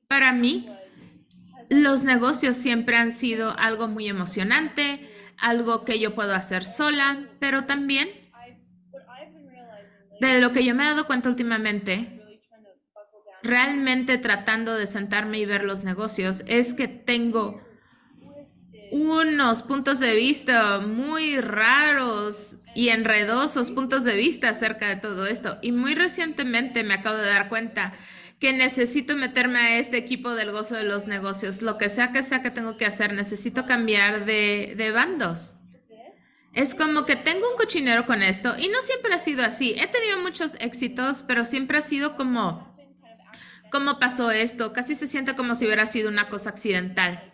para 0.07 0.31
mí, 0.31 0.69
los 1.83 2.05
negocios 2.05 2.57
siempre 2.57 2.97
han 2.97 3.13
sido 3.13 3.59
algo 3.59 3.89
muy 3.89 4.09
emocionante, 4.09 5.09
algo 5.39 5.85
que 5.85 5.99
yo 5.99 6.15
puedo 6.15 6.35
hacer 6.35 6.65
sola, 6.65 7.29
pero 7.41 7.65
también 7.65 8.09
de 10.21 10.41
lo 10.41 10.53
que 10.53 10.65
yo 10.65 10.75
me 10.75 10.85
he 10.85 10.87
dado 10.87 11.07
cuenta 11.07 11.29
últimamente, 11.29 12.21
realmente 13.43 14.17
tratando 14.19 14.75
de 14.75 14.87
sentarme 14.87 15.39
y 15.39 15.47
ver 15.47 15.65
los 15.65 15.85
negocios, 15.85 16.45
es 16.47 16.75
que 16.75 16.89
tengo 16.89 17.61
unos 18.91 19.63
puntos 19.63 19.99
de 19.99 20.15
vista 20.15 20.79
muy 20.79 21.41
raros 21.41 22.57
y 22.75 22.89
enredosos 22.89 23.71
puntos 23.71 24.05
de 24.05 24.17
vista 24.17 24.51
acerca 24.51 24.89
de 24.89 24.97
todo 24.97 25.27
esto. 25.27 25.59
Y 25.63 25.73
muy 25.73 25.95
recientemente 25.95 26.85
me 26.85 26.95
acabo 26.95 27.17
de 27.17 27.27
dar 27.27 27.49
cuenta 27.49 27.93
que 28.39 28.53
necesito 28.53 29.17
meterme 29.17 29.59
a 29.59 29.79
este 29.79 29.97
equipo 29.97 30.35
del 30.35 30.53
gozo 30.53 30.77
de 30.77 30.85
los 30.85 31.07
negocios. 31.07 31.63
Lo 31.63 31.79
que 31.79 31.89
sea 31.89 32.13
que 32.13 32.23
sea 32.23 32.43
que 32.43 32.51
tengo 32.51 32.77
que 32.77 32.87
hacer, 32.87 33.13
necesito 33.13 33.67
cambiar 33.67 34.25
de, 34.25 34.75
de 34.77 34.91
bandos. 34.91 35.55
Es 36.55 36.75
como 36.75 37.05
que 37.05 37.17
tengo 37.17 37.51
un 37.51 37.57
cochinero 37.57 38.07
con 38.07 38.23
esto 38.23 38.55
y 38.57 38.69
no 38.69 38.81
siempre 38.81 39.13
ha 39.13 39.19
sido 39.19 39.45
así. 39.45 39.75
He 39.77 39.89
tenido 39.89 40.21
muchos 40.21 40.55
éxitos, 40.61 41.25
pero 41.27 41.45
siempre 41.45 41.79
ha 41.79 41.83
sido 41.83 42.17
como, 42.17 42.77
¿cómo 43.73 43.99
pasó 43.99 44.31
esto? 44.31 44.73
Casi 44.73 44.95
se 44.95 45.09
siente 45.09 45.35
como 45.35 45.57
si 45.57 45.67
hubiera 45.67 45.85
sido 45.85 46.09
una 46.09 46.29
cosa 46.29 46.51
accidental. 46.51 47.33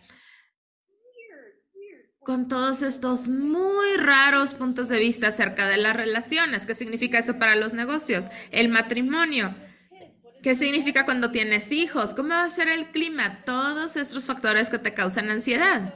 Con 2.21 2.49
todos 2.49 2.81
estos 2.81 3.29
muy 3.29 3.97
raros 3.97 4.55
puntos 4.55 4.89
de 4.89 4.99
vista 4.99 5.29
acerca 5.29 5.69
de 5.69 5.77
las 5.77 5.97
relaciones, 5.97 6.65
¿qué 6.65 6.75
significa 6.75 7.19
eso 7.19 7.39
para 7.39 7.57
los 7.57 7.75
negocios? 7.75 8.27
El 8.51 8.69
matrimonio. 8.69 9.55
¿Qué 10.43 10.55
significa 10.55 11.05
cuando 11.05 11.31
tienes 11.31 11.71
hijos? 11.71 12.15
¿Cómo 12.15 12.31
va 12.31 12.45
a 12.45 12.49
ser 12.49 12.69
el 12.69 12.87
clima? 12.87 13.43
Todos 13.45 13.97
estos 13.97 14.27
factores 14.27 14.71
que 14.71 14.79
te 14.79 14.95
causan 14.95 15.31
ansiedad. 15.31 15.95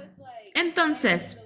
Entonces, 0.54 1.38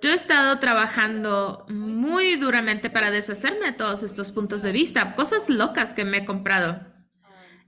yo 0.00 0.10
he 0.10 0.14
estado 0.14 0.58
trabajando 0.58 1.66
muy 1.68 2.36
duramente 2.36 2.88
para 2.88 3.10
deshacerme 3.10 3.66
de 3.66 3.72
todos 3.72 4.02
estos 4.02 4.32
puntos 4.32 4.62
de 4.62 4.72
vista, 4.72 5.14
cosas 5.14 5.48
locas 5.48 5.92
que 5.94 6.04
me 6.04 6.18
he 6.18 6.24
comprado. 6.24 6.86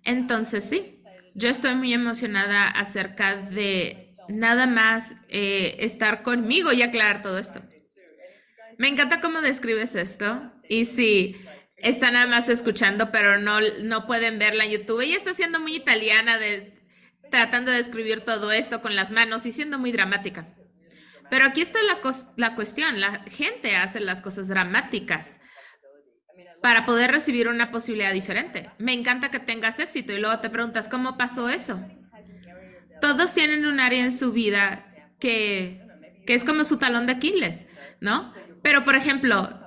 Entonces, 0.02 0.64
sí, 0.64 1.02
yo 1.34 1.48
estoy 1.48 1.74
muy 1.74 1.92
emocionada 1.92 2.68
acerca 2.68 3.36
de 3.36 4.16
nada 4.28 4.66
más 4.66 5.14
eh, 5.28 5.76
estar 5.80 6.22
conmigo 6.22 6.72
y 6.72 6.82
aclarar 6.82 7.22
todo 7.22 7.38
esto. 7.38 7.62
Me 8.78 8.88
encanta 8.88 9.20
cómo 9.20 9.40
describes 9.40 9.94
esto. 9.94 10.50
Y 10.68 10.86
sí, 10.86 11.36
está 11.84 12.10
nada 12.10 12.26
más 12.26 12.48
escuchando, 12.48 13.12
pero 13.12 13.38
no, 13.38 13.60
no 13.82 14.06
pueden 14.06 14.38
verla 14.38 14.64
en 14.64 14.72
YouTube. 14.72 15.02
Ella 15.02 15.16
está 15.16 15.34
siendo 15.34 15.60
muy 15.60 15.76
italiana, 15.76 16.38
de, 16.38 16.74
tratando 17.30 17.70
de 17.70 17.78
escribir 17.78 18.22
todo 18.22 18.50
esto 18.50 18.80
con 18.82 18.96
las 18.96 19.12
manos 19.12 19.46
y 19.46 19.52
siendo 19.52 19.78
muy 19.78 19.92
dramática. 19.92 20.48
Pero 21.30 21.44
aquí 21.44 21.60
está 21.60 21.78
la, 21.82 22.00
la 22.36 22.54
cuestión, 22.54 23.00
la 23.00 23.22
gente 23.30 23.76
hace 23.76 24.00
las 24.00 24.22
cosas 24.22 24.48
dramáticas 24.48 25.40
para 26.62 26.86
poder 26.86 27.10
recibir 27.10 27.48
una 27.48 27.70
posibilidad 27.70 28.12
diferente. 28.12 28.70
Me 28.78 28.94
encanta 28.94 29.30
que 29.30 29.38
tengas 29.38 29.78
éxito 29.78 30.14
y 30.14 30.18
luego 30.18 30.38
te 30.40 30.48
preguntas, 30.48 30.88
¿cómo 30.88 31.18
pasó 31.18 31.50
eso? 31.50 31.82
Todos 33.02 33.34
tienen 33.34 33.66
un 33.66 33.80
área 33.80 34.02
en 34.02 34.12
su 34.12 34.32
vida 34.32 34.86
que, 35.20 35.82
que 36.26 36.32
es 36.32 36.44
como 36.44 36.64
su 36.64 36.78
talón 36.78 37.06
de 37.06 37.12
Aquiles, 37.12 37.66
¿no? 38.00 38.32
Pero, 38.62 38.86
por 38.86 38.94
ejemplo, 38.94 39.63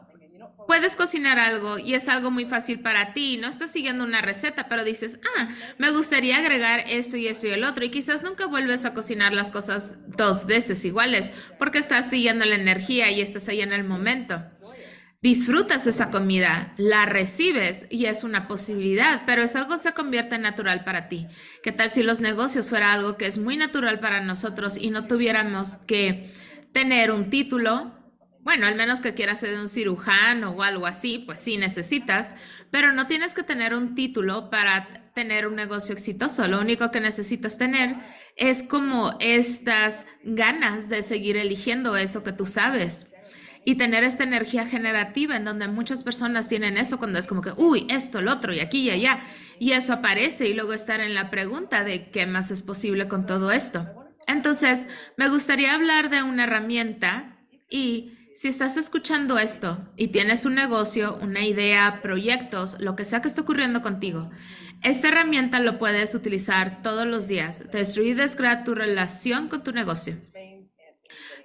puedes 0.67 0.95
cocinar 0.95 1.39
algo 1.39 1.79
y 1.79 1.95
es 1.95 2.09
algo 2.09 2.29
muy 2.29 2.45
fácil 2.45 2.81
para 2.81 3.13
ti, 3.13 3.37
no 3.37 3.47
estás 3.47 3.71
siguiendo 3.71 4.03
una 4.03 4.21
receta, 4.21 4.67
pero 4.69 4.83
dices, 4.83 5.19
ah, 5.37 5.49
me 5.77 5.91
gustaría 5.91 6.37
agregar 6.37 6.83
esto 6.87 7.17
y 7.17 7.27
esto 7.27 7.47
y 7.47 7.51
el 7.51 7.63
otro, 7.63 7.85
y 7.85 7.89
quizás 7.89 8.23
nunca 8.23 8.45
vuelves 8.45 8.85
a 8.85 8.93
cocinar 8.93 9.33
las 9.33 9.49
cosas 9.49 9.95
dos 10.05 10.45
veces 10.45 10.83
iguales, 10.85 11.31
porque 11.57 11.79
estás 11.79 12.09
siguiendo 12.09 12.45
la 12.45 12.55
energía 12.55 13.09
y 13.09 13.21
estás 13.21 13.47
ahí 13.47 13.61
en 13.61 13.73
el 13.73 13.85
momento. 13.85 14.43
Disfrutas 15.19 15.87
esa 15.87 16.11
comida, 16.11 16.75
la 16.77 17.07
recibes 17.07 17.87
y 17.89 18.05
es 18.05 18.23
una 18.23 18.47
posibilidad, 18.47 19.23
pero 19.25 19.41
es 19.41 19.55
algo 19.55 19.73
que 19.73 19.81
se 19.81 19.93
convierte 19.93 20.35
en 20.35 20.43
natural 20.43 20.83
para 20.83 21.07
ti. 21.07 21.25
¿Qué 21.63 21.71
tal 21.71 21.89
si 21.89 22.03
los 22.03 22.21
negocios 22.21 22.69
fuera 22.69 22.93
algo 22.93 23.17
que 23.17 23.25
es 23.25 23.39
muy 23.39 23.57
natural 23.57 23.99
para 23.99 24.21
nosotros 24.21 24.77
y 24.77 24.91
no 24.91 25.07
tuviéramos 25.07 25.77
que 25.77 26.31
tener 26.71 27.11
un 27.11 27.31
título? 27.31 27.96
Bueno, 28.47 28.65
al 28.65 28.75
menos 28.75 29.01
que 29.01 29.13
quieras 29.13 29.41
ser 29.41 29.59
un 29.59 29.67
cirujano 29.67 30.51
o 30.51 30.63
algo 30.63 30.87
así, 30.87 31.17
pues 31.19 31.37
sí 31.37 31.57
necesitas, 31.57 32.33
pero 32.71 32.93
no 32.93 33.05
tienes 33.05 33.33
que 33.33 33.43
tener 33.43 33.73
un 33.73 33.93
título 33.93 34.49
para 34.49 35.11
tener 35.13 35.47
un 35.47 35.55
negocio 35.55 35.91
exitoso. 35.93 36.47
Lo 36.47 36.61
único 36.61 36.89
que 36.89 37.01
necesitas 37.01 37.57
tener 37.57 37.97
es 38.37 38.63
como 38.63 39.17
estas 39.19 40.05
ganas 40.23 40.87
de 40.87 41.03
seguir 41.03 41.35
eligiendo 41.35 41.97
eso 41.97 42.23
que 42.23 42.31
tú 42.31 42.45
sabes 42.45 43.07
y 43.65 43.75
tener 43.75 44.05
esta 44.05 44.23
energía 44.23 44.65
generativa 44.65 45.35
en 45.35 45.43
donde 45.43 45.67
muchas 45.67 46.05
personas 46.05 46.47
tienen 46.47 46.77
eso 46.77 46.99
cuando 46.99 47.19
es 47.19 47.27
como 47.27 47.41
que, 47.41 47.51
uy, 47.57 47.85
esto, 47.89 48.21
lo 48.21 48.31
otro 48.31 48.53
y 48.53 48.61
aquí 48.61 48.83
y 48.83 48.91
allá. 48.91 49.19
Y 49.59 49.73
eso 49.73 49.91
aparece 49.91 50.47
y 50.47 50.53
luego 50.53 50.71
estar 50.71 51.01
en 51.01 51.15
la 51.15 51.29
pregunta 51.29 51.83
de 51.83 52.11
qué 52.11 52.25
más 52.25 52.49
es 52.49 52.61
posible 52.61 53.09
con 53.09 53.25
todo 53.25 53.51
esto. 53.51 54.07
Entonces, 54.25 54.87
me 55.17 55.27
gustaría 55.27 55.75
hablar 55.75 56.09
de 56.09 56.23
una 56.23 56.45
herramienta 56.45 57.33
y 57.69 58.13
si 58.37 58.49
estás 58.49 58.77
escuchando 58.77 59.39
esto 59.39 59.79
y 59.95 60.09
tienes 60.09 60.45
un 60.45 60.53
negocio, 60.53 61.17
una 61.23 61.43
idea, 61.43 62.01
proyectos, 62.03 62.79
lo 62.79 62.95
que 62.95 63.03
sea 63.03 63.19
que 63.19 63.29
esté 63.29 63.41
ocurriendo 63.41 63.81
contigo, 63.81 64.29
esta 64.83 65.07
herramienta 65.07 65.59
lo 65.59 65.79
puedes 65.79 66.13
utilizar 66.13 66.83
todos 66.83 67.07
los 67.07 67.27
días. 67.27 67.63
Destruir 67.71 68.09
y 68.09 68.13
descrear 68.13 68.63
tu 68.63 68.75
relación 68.75 69.47
con 69.47 69.63
tu 69.63 69.71
negocio 69.71 70.15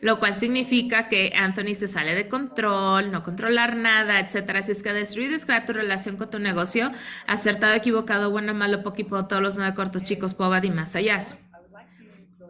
lo 0.03 0.19
cual 0.19 0.35
significa 0.35 1.09
que 1.09 1.33
Anthony 1.37 1.75
se 1.75 1.87
sale 1.87 2.17
de 2.17 2.29
control, 2.29 3.13
no 3.13 3.23
controlar 3.23 3.77
nada, 3.77 4.19
etcétera. 4.19 4.59
Así 4.59 4.73
es 4.73 4.83
que 4.83 4.93
destruir 4.93 5.29
y 5.29 5.33
descrear 5.35 5.65
tu 5.65 5.73
relación 5.73 6.17
con 6.17 6.29
tu 6.29 6.41
negocio, 6.41 6.91
acertado, 7.29 7.73
equivocado, 7.75 8.29
bueno, 8.29 8.53
malo, 8.53 8.83
poquito, 8.83 9.27
todos 9.27 9.41
los 9.41 9.57
nueve 9.57 9.77
cortos 9.77 10.03
chicos, 10.03 10.35
pobad 10.35 10.65
y 10.65 10.71
más 10.71 10.97
allá. 10.97 11.21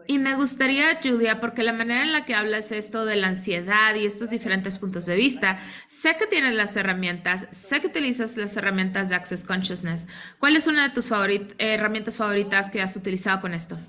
Y 0.07 0.19
me 0.19 0.35
gustaría, 0.35 0.99
Julia, 1.01 1.39
porque 1.39 1.63
la 1.63 1.73
manera 1.73 2.03
en 2.03 2.11
la 2.11 2.25
que 2.25 2.35
hablas 2.35 2.71
esto 2.71 3.05
de 3.05 3.15
la 3.15 3.27
ansiedad 3.27 3.95
y 3.95 4.05
estos 4.05 4.29
diferentes 4.29 4.77
puntos 4.77 5.05
de 5.05 5.15
vista, 5.15 5.57
sé 5.87 6.17
que 6.17 6.27
tienes 6.27 6.53
las 6.53 6.75
herramientas, 6.75 7.47
sé 7.51 7.81
que 7.81 7.87
utilizas 7.87 8.37
las 8.37 8.55
herramientas 8.57 9.09
de 9.09 9.15
Access 9.15 9.43
Consciousness. 9.43 10.07
¿Cuál 10.39 10.55
es 10.55 10.67
una 10.67 10.87
de 10.87 10.93
tus 10.93 11.11
herramientas 11.57 12.17
favoritas 12.17 12.69
que 12.69 12.81
has 12.81 12.95
utilizado 12.95 13.41
con 13.41 13.53
esto? 13.53 13.79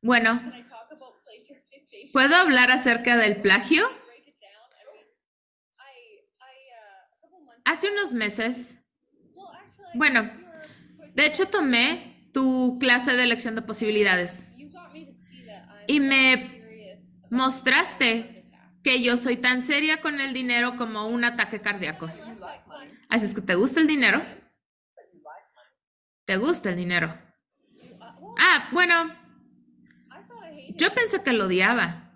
Bueno, 0.00 0.40
¿Puedo 2.12 2.34
hablar 2.36 2.70
acerca 2.70 3.16
del 3.16 3.42
plagio? 3.42 3.88
Hace 7.64 7.90
unos 7.90 8.14
meses, 8.14 8.78
bueno, 9.94 10.30
de 11.14 11.26
hecho 11.26 11.46
tomé 11.46 12.07
tu 12.32 12.78
clase 12.78 13.14
de 13.14 13.22
elección 13.22 13.54
de 13.54 13.62
posibilidades 13.62 14.46
y 15.86 16.00
me 16.00 16.62
mostraste 17.30 18.44
que 18.82 19.02
yo 19.02 19.16
soy 19.16 19.36
tan 19.36 19.62
seria 19.62 20.00
con 20.00 20.20
el 20.20 20.32
dinero 20.32 20.76
como 20.76 21.08
un 21.08 21.24
ataque 21.24 21.60
cardíaco. 21.60 22.10
Así 23.08 23.24
es 23.24 23.34
que 23.34 23.40
te 23.40 23.54
gusta 23.54 23.80
el 23.80 23.86
dinero. 23.86 24.22
¿Te 26.24 26.36
gusta 26.36 26.70
el 26.70 26.76
dinero? 26.76 27.18
Ah, 28.38 28.68
bueno, 28.70 28.94
yo 30.76 30.94
pensé 30.94 31.22
que 31.22 31.32
lo 31.32 31.46
odiaba. 31.46 32.12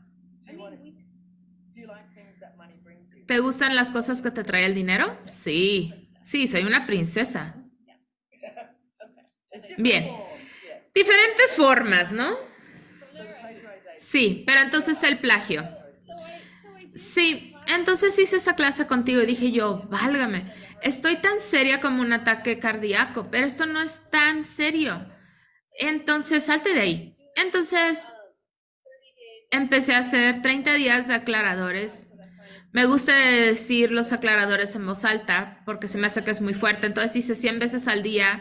¿Te 3.27 3.39
gustan 3.39 3.75
las 3.75 3.91
cosas 3.91 4.21
que 4.21 4.31
te 4.31 4.45
trae 4.45 4.67
el 4.67 4.75
dinero? 4.75 5.19
Sí, 5.27 6.11
sí, 6.23 6.47
soy 6.47 6.65
una 6.65 6.87
princesa. 6.87 7.62
Bien, 9.79 10.11
diferentes 10.95 11.55
formas, 11.57 12.13
¿no? 12.13 12.37
Sí, 13.99 14.45
pero 14.47 14.61
entonces 14.61 15.03
el 15.03 15.19
plagio. 15.19 15.69
Sí, 16.95 17.55
entonces 17.67 18.19
hice 18.19 18.37
esa 18.37 18.55
clase 18.55 18.87
contigo 18.87 19.23
y 19.23 19.27
dije 19.27 19.53
yo, 19.53 19.87
válgame, 19.89 20.53
estoy 20.83 21.17
tan 21.17 21.41
seria 21.41 21.81
como 21.81 22.03
un 22.03 22.13
ataque 22.13 22.59
cardíaco, 22.59 23.29
pero 23.31 23.47
esto 23.47 23.67
no 23.67 23.81
es 23.81 24.03
tan 24.11 24.45
serio. 24.45 25.07
Entonces, 25.79 26.45
salte 26.45 26.75
de 26.75 26.81
ahí. 26.81 27.17
Entonces, 27.37 28.13
empecé 29.51 29.95
a 29.95 29.99
hacer 29.99 30.43
30 30.43 30.75
días 30.75 31.09
de 31.09 31.15
aclaradores. 31.15 32.07
Me 32.73 32.87
gusta 32.87 33.15
decir 33.15 33.91
los 33.91 34.13
aclaradores 34.13 34.75
en 34.75 34.87
voz 34.87 35.05
alta 35.05 35.63
porque 35.67 35.89
se 35.89 35.99
me 35.99 36.07
hace 36.07 36.25
que 36.25 36.31
es 36.31 36.41
muy 36.41 36.55
fuerte. 36.55 36.87
Entonces 36.87 37.17
hice 37.17 37.35
100 37.35 37.59
veces 37.59 37.87
al 37.87 38.03
día 38.03 38.41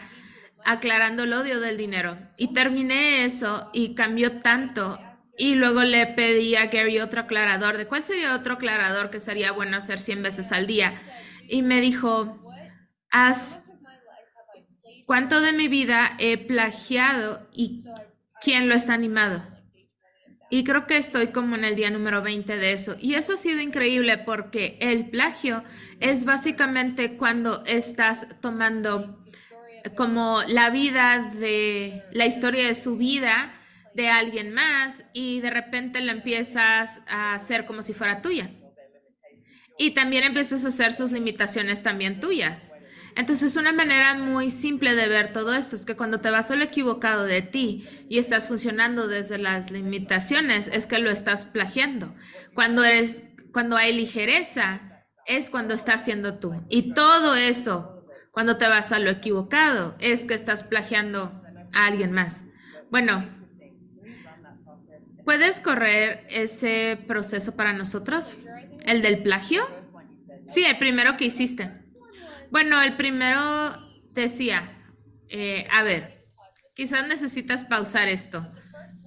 aclarando 0.64 1.24
el 1.24 1.32
odio 1.32 1.60
del 1.60 1.76
dinero. 1.76 2.18
Y 2.36 2.52
terminé 2.52 3.24
eso 3.24 3.70
y 3.72 3.94
cambió 3.94 4.40
tanto. 4.40 4.98
Y 5.36 5.54
luego 5.54 5.82
le 5.82 6.06
pedí 6.08 6.56
a 6.56 6.66
Gary 6.66 7.00
otro 7.00 7.22
aclarador 7.22 7.78
de 7.78 7.86
cuál 7.86 8.02
sería 8.02 8.34
otro 8.34 8.54
aclarador 8.54 9.10
que 9.10 9.20
sería 9.20 9.52
bueno 9.52 9.76
hacer 9.76 9.98
100 9.98 10.22
veces 10.22 10.52
al 10.52 10.66
día. 10.66 10.94
Y 11.48 11.62
me 11.62 11.80
dijo, 11.80 12.38
haz 13.10 13.58
cuánto 15.06 15.40
de 15.40 15.52
mi 15.52 15.68
vida 15.68 16.16
he 16.18 16.38
plagiado 16.38 17.48
y 17.52 17.84
quién 18.40 18.68
lo 18.68 18.74
está 18.74 18.94
animado. 18.94 19.46
Y 20.50 20.64
creo 20.64 20.86
que 20.86 20.98
estoy 20.98 21.28
como 21.28 21.56
en 21.56 21.64
el 21.64 21.76
día 21.76 21.88
número 21.88 22.20
20 22.20 22.58
de 22.58 22.72
eso. 22.72 22.96
Y 23.00 23.14
eso 23.14 23.32
ha 23.32 23.36
sido 23.38 23.60
increíble 23.60 24.18
porque 24.18 24.76
el 24.82 25.08
plagio 25.08 25.64
es 25.98 26.26
básicamente 26.26 27.16
cuando 27.16 27.64
estás 27.64 28.28
tomando 28.42 29.21
como 29.96 30.42
la 30.46 30.70
vida 30.70 31.30
de 31.34 32.02
la 32.12 32.26
historia 32.26 32.66
de 32.66 32.74
su 32.74 32.96
vida 32.96 33.54
de 33.94 34.08
alguien 34.08 34.52
más 34.52 35.04
y 35.12 35.40
de 35.40 35.50
repente 35.50 36.00
la 36.00 36.12
empiezas 36.12 37.00
a 37.06 37.34
hacer 37.34 37.66
como 37.66 37.82
si 37.82 37.92
fuera 37.92 38.22
tuya. 38.22 38.50
Y 39.78 39.92
también 39.92 40.24
empiezas 40.24 40.64
a 40.64 40.68
hacer 40.68 40.92
sus 40.92 41.12
limitaciones 41.12 41.82
también 41.82 42.20
tuyas. 42.20 42.72
Entonces, 43.14 43.56
una 43.56 43.72
manera 43.72 44.14
muy 44.14 44.50
simple 44.50 44.94
de 44.94 45.08
ver 45.08 45.32
todo 45.32 45.54
esto 45.54 45.76
es 45.76 45.84
que 45.84 45.96
cuando 45.96 46.20
te 46.20 46.30
vas 46.30 46.48
solo 46.48 46.64
equivocado 46.64 47.24
de 47.24 47.42
ti 47.42 47.86
y 48.08 48.18
estás 48.18 48.48
funcionando 48.48 49.06
desde 49.06 49.38
las 49.38 49.70
limitaciones, 49.70 50.70
es 50.72 50.86
que 50.86 50.98
lo 50.98 51.10
estás 51.10 51.44
plagiando. 51.44 52.14
Cuando 52.54 52.84
eres, 52.84 53.22
cuando 53.52 53.76
hay 53.76 53.92
ligereza, 53.92 55.04
es 55.26 55.50
cuando 55.50 55.74
estás 55.74 56.04
siendo 56.04 56.38
tú. 56.38 56.64
Y 56.70 56.94
todo 56.94 57.34
eso, 57.34 57.91
cuando 58.32 58.56
te 58.56 58.66
vas 58.66 58.92
a 58.92 58.98
lo 58.98 59.10
equivocado, 59.10 59.94
es 60.00 60.26
que 60.26 60.34
estás 60.34 60.64
plagiando 60.64 61.40
a 61.74 61.86
alguien 61.86 62.12
más. 62.12 62.44
Bueno, 62.90 63.28
¿puedes 65.24 65.60
correr 65.60 66.26
ese 66.28 66.98
proceso 67.06 67.54
para 67.54 67.72
nosotros? 67.72 68.36
¿El 68.84 69.02
del 69.02 69.22
plagio? 69.22 69.62
Sí, 70.48 70.64
el 70.64 70.78
primero 70.78 71.16
que 71.16 71.26
hiciste. 71.26 71.70
Bueno, 72.50 72.82
el 72.82 72.96
primero 72.96 73.40
decía, 74.12 74.78
eh, 75.28 75.66
a 75.70 75.82
ver, 75.82 76.26
quizás 76.74 77.06
necesitas 77.06 77.64
pausar 77.64 78.08
esto, 78.08 78.50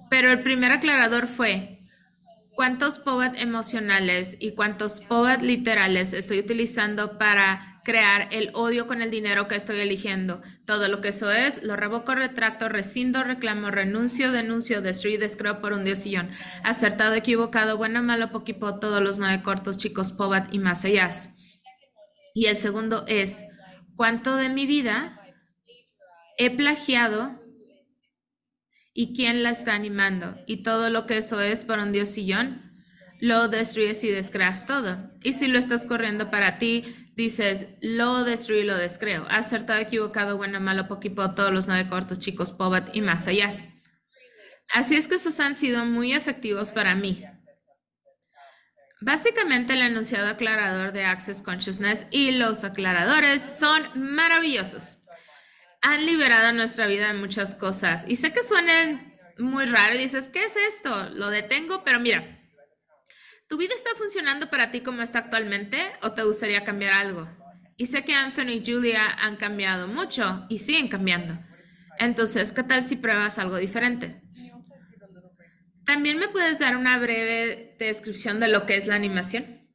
pero 0.08 0.30
el 0.30 0.42
primer 0.42 0.72
aclarador 0.72 1.26
fue, 1.26 1.75
¿cuántos 2.56 2.98
POVAT 2.98 3.36
emocionales 3.36 4.36
y 4.40 4.52
cuántos 4.52 5.00
POVAT 5.00 5.42
literales 5.42 6.14
estoy 6.14 6.40
utilizando 6.40 7.18
para 7.18 7.82
crear 7.84 8.28
el 8.32 8.50
odio 8.54 8.86
con 8.86 9.02
el 9.02 9.10
dinero 9.10 9.46
que 9.46 9.56
estoy 9.56 9.78
eligiendo? 9.78 10.40
Todo 10.64 10.88
lo 10.88 11.02
que 11.02 11.08
eso 11.08 11.30
es, 11.30 11.62
lo 11.62 11.76
revoco, 11.76 12.14
retracto, 12.14 12.70
rescindo, 12.70 13.22
reclamo, 13.22 13.70
renuncio, 13.70 14.32
denuncio, 14.32 14.80
destruyo, 14.80 15.20
descreo 15.20 15.60
por 15.60 15.74
un 15.74 15.84
diosillón. 15.84 16.30
Acertado, 16.64 17.14
equivocado, 17.14 17.76
bueno, 17.76 18.02
malo, 18.02 18.32
poquito, 18.32 18.80
todos 18.80 19.02
los 19.02 19.18
nueve 19.18 19.42
cortos, 19.42 19.76
chicos, 19.76 20.12
POVAT 20.12 20.52
y 20.52 20.58
más 20.58 20.84
allá. 20.86 21.10
Y 22.34 22.46
el 22.46 22.56
segundo 22.56 23.04
es, 23.06 23.44
¿cuánto 23.96 24.34
de 24.36 24.48
mi 24.48 24.66
vida 24.66 25.20
he 26.38 26.50
plagiado 26.50 27.38
y 28.96 29.12
quién 29.14 29.42
la 29.42 29.50
está 29.50 29.74
animando? 29.74 30.36
Y 30.46 30.62
todo 30.62 30.88
lo 30.88 31.06
que 31.06 31.18
eso 31.18 31.38
es 31.40 31.66
para 31.66 31.82
un 31.82 31.92
diosillón, 31.92 32.72
lo 33.20 33.48
destruyes 33.48 34.02
y 34.04 34.10
descreas 34.10 34.64
todo. 34.64 35.10
Y 35.22 35.34
si 35.34 35.48
lo 35.48 35.58
estás 35.58 35.84
corriendo 35.84 36.30
para 36.30 36.58
ti, 36.58 36.82
dices, 37.14 37.66
lo 37.82 38.24
destruí, 38.24 38.62
lo 38.62 38.76
descreo. 38.76 39.26
Acertado, 39.28 39.80
equivocado, 39.80 40.38
bueno, 40.38 40.60
malo, 40.60 40.88
poquito, 40.88 41.34
todos 41.34 41.52
los 41.52 41.68
nueve 41.68 41.90
cortos, 41.90 42.18
chicos, 42.18 42.52
pobat 42.52 42.96
y 42.96 43.02
más 43.02 43.26
allá. 43.26 43.50
Así 44.72 44.96
es 44.96 45.08
que 45.08 45.16
esos 45.16 45.40
han 45.40 45.54
sido 45.54 45.84
muy 45.84 46.14
efectivos 46.14 46.72
para 46.72 46.94
mí. 46.94 47.22
Básicamente 49.02 49.74
el 49.74 49.82
enunciado 49.82 50.28
aclarador 50.28 50.92
de 50.92 51.04
Access 51.04 51.42
Consciousness 51.42 52.06
y 52.10 52.32
los 52.32 52.64
aclaradores 52.64 53.42
son 53.42 53.82
maravillosos. 53.94 55.00
Han 55.88 56.04
liberado 56.04 56.52
nuestra 56.52 56.88
vida 56.88 57.06
de 57.06 57.18
muchas 57.18 57.54
cosas. 57.54 58.04
Y 58.08 58.16
sé 58.16 58.32
que 58.32 58.42
suenen 58.42 59.14
muy 59.38 59.66
raro 59.66 59.94
y 59.94 59.98
dices, 59.98 60.26
¿qué 60.26 60.44
es 60.44 60.56
esto? 60.56 61.10
Lo 61.10 61.30
detengo, 61.30 61.84
pero 61.84 62.00
mira, 62.00 62.40
¿tu 63.48 63.56
vida 63.56 63.72
está 63.72 63.90
funcionando 63.96 64.50
para 64.50 64.72
ti 64.72 64.80
como 64.80 65.02
está 65.02 65.20
actualmente 65.20 65.78
o 66.02 66.10
te 66.10 66.24
gustaría 66.24 66.64
cambiar 66.64 66.92
algo? 66.92 67.28
Y 67.76 67.86
sé 67.86 68.04
que 68.04 68.14
Anthony 68.14 68.54
y 68.54 68.62
Julia 68.66 69.06
han 69.20 69.36
cambiado 69.36 69.86
mucho 69.86 70.44
y 70.48 70.58
siguen 70.58 70.88
cambiando. 70.88 71.38
Entonces, 72.00 72.52
¿qué 72.52 72.64
tal 72.64 72.82
si 72.82 72.96
pruebas 72.96 73.38
algo 73.38 73.56
diferente? 73.56 74.20
También 75.84 76.18
me 76.18 76.26
puedes 76.26 76.58
dar 76.58 76.76
una 76.76 76.98
breve 76.98 77.76
descripción 77.78 78.40
de 78.40 78.48
lo 78.48 78.66
que 78.66 78.76
es 78.76 78.88
la 78.88 78.96
animación. 78.96 79.70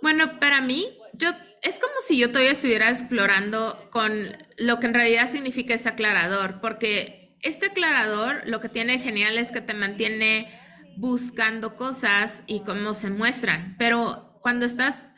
Bueno, 0.00 0.40
para 0.40 0.62
mí, 0.62 0.96
yo 1.12 1.28
es 1.62 1.78
como 1.78 1.94
si 2.06 2.18
yo 2.18 2.28
todavía 2.28 2.52
estuviera 2.52 2.88
explorando 2.88 3.88
con 3.90 4.36
lo 4.58 4.78
que 4.78 4.86
en 4.86 4.94
realidad 4.94 5.28
significa 5.28 5.74
ese 5.74 5.88
aclarador, 5.88 6.60
porque 6.60 7.36
este 7.42 7.66
aclarador 7.66 8.42
lo 8.46 8.60
que 8.60 8.68
tiene 8.68 8.98
genial 8.98 9.38
es 9.38 9.52
que 9.52 9.60
te 9.60 9.74
mantiene 9.74 10.48
buscando 10.96 11.76
cosas 11.76 12.42
y 12.46 12.60
cómo 12.60 12.94
se 12.94 13.10
muestran, 13.10 13.76
pero 13.78 14.38
cuando 14.40 14.66
estás 14.66 15.08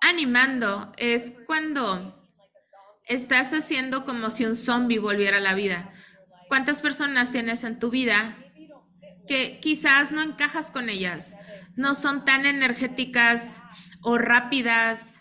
animando 0.00 0.92
es 0.96 1.34
cuando 1.46 2.28
estás 3.04 3.52
haciendo 3.52 4.04
como 4.04 4.30
si 4.30 4.46
un 4.46 4.54
zombie 4.54 4.98
volviera 4.98 5.38
a 5.38 5.40
la 5.40 5.54
vida. 5.54 5.92
¿Cuántas 6.48 6.80
personas 6.80 7.32
tienes 7.32 7.64
en 7.64 7.78
tu 7.78 7.90
vida 7.90 8.38
que 9.28 9.60
quizás 9.60 10.12
no 10.12 10.22
encajas 10.22 10.70
con 10.70 10.88
ellas? 10.88 11.36
No 11.76 11.94
son 11.94 12.24
tan 12.24 12.46
energéticas 12.46 13.62
o 14.02 14.18
rápidas 14.18 15.19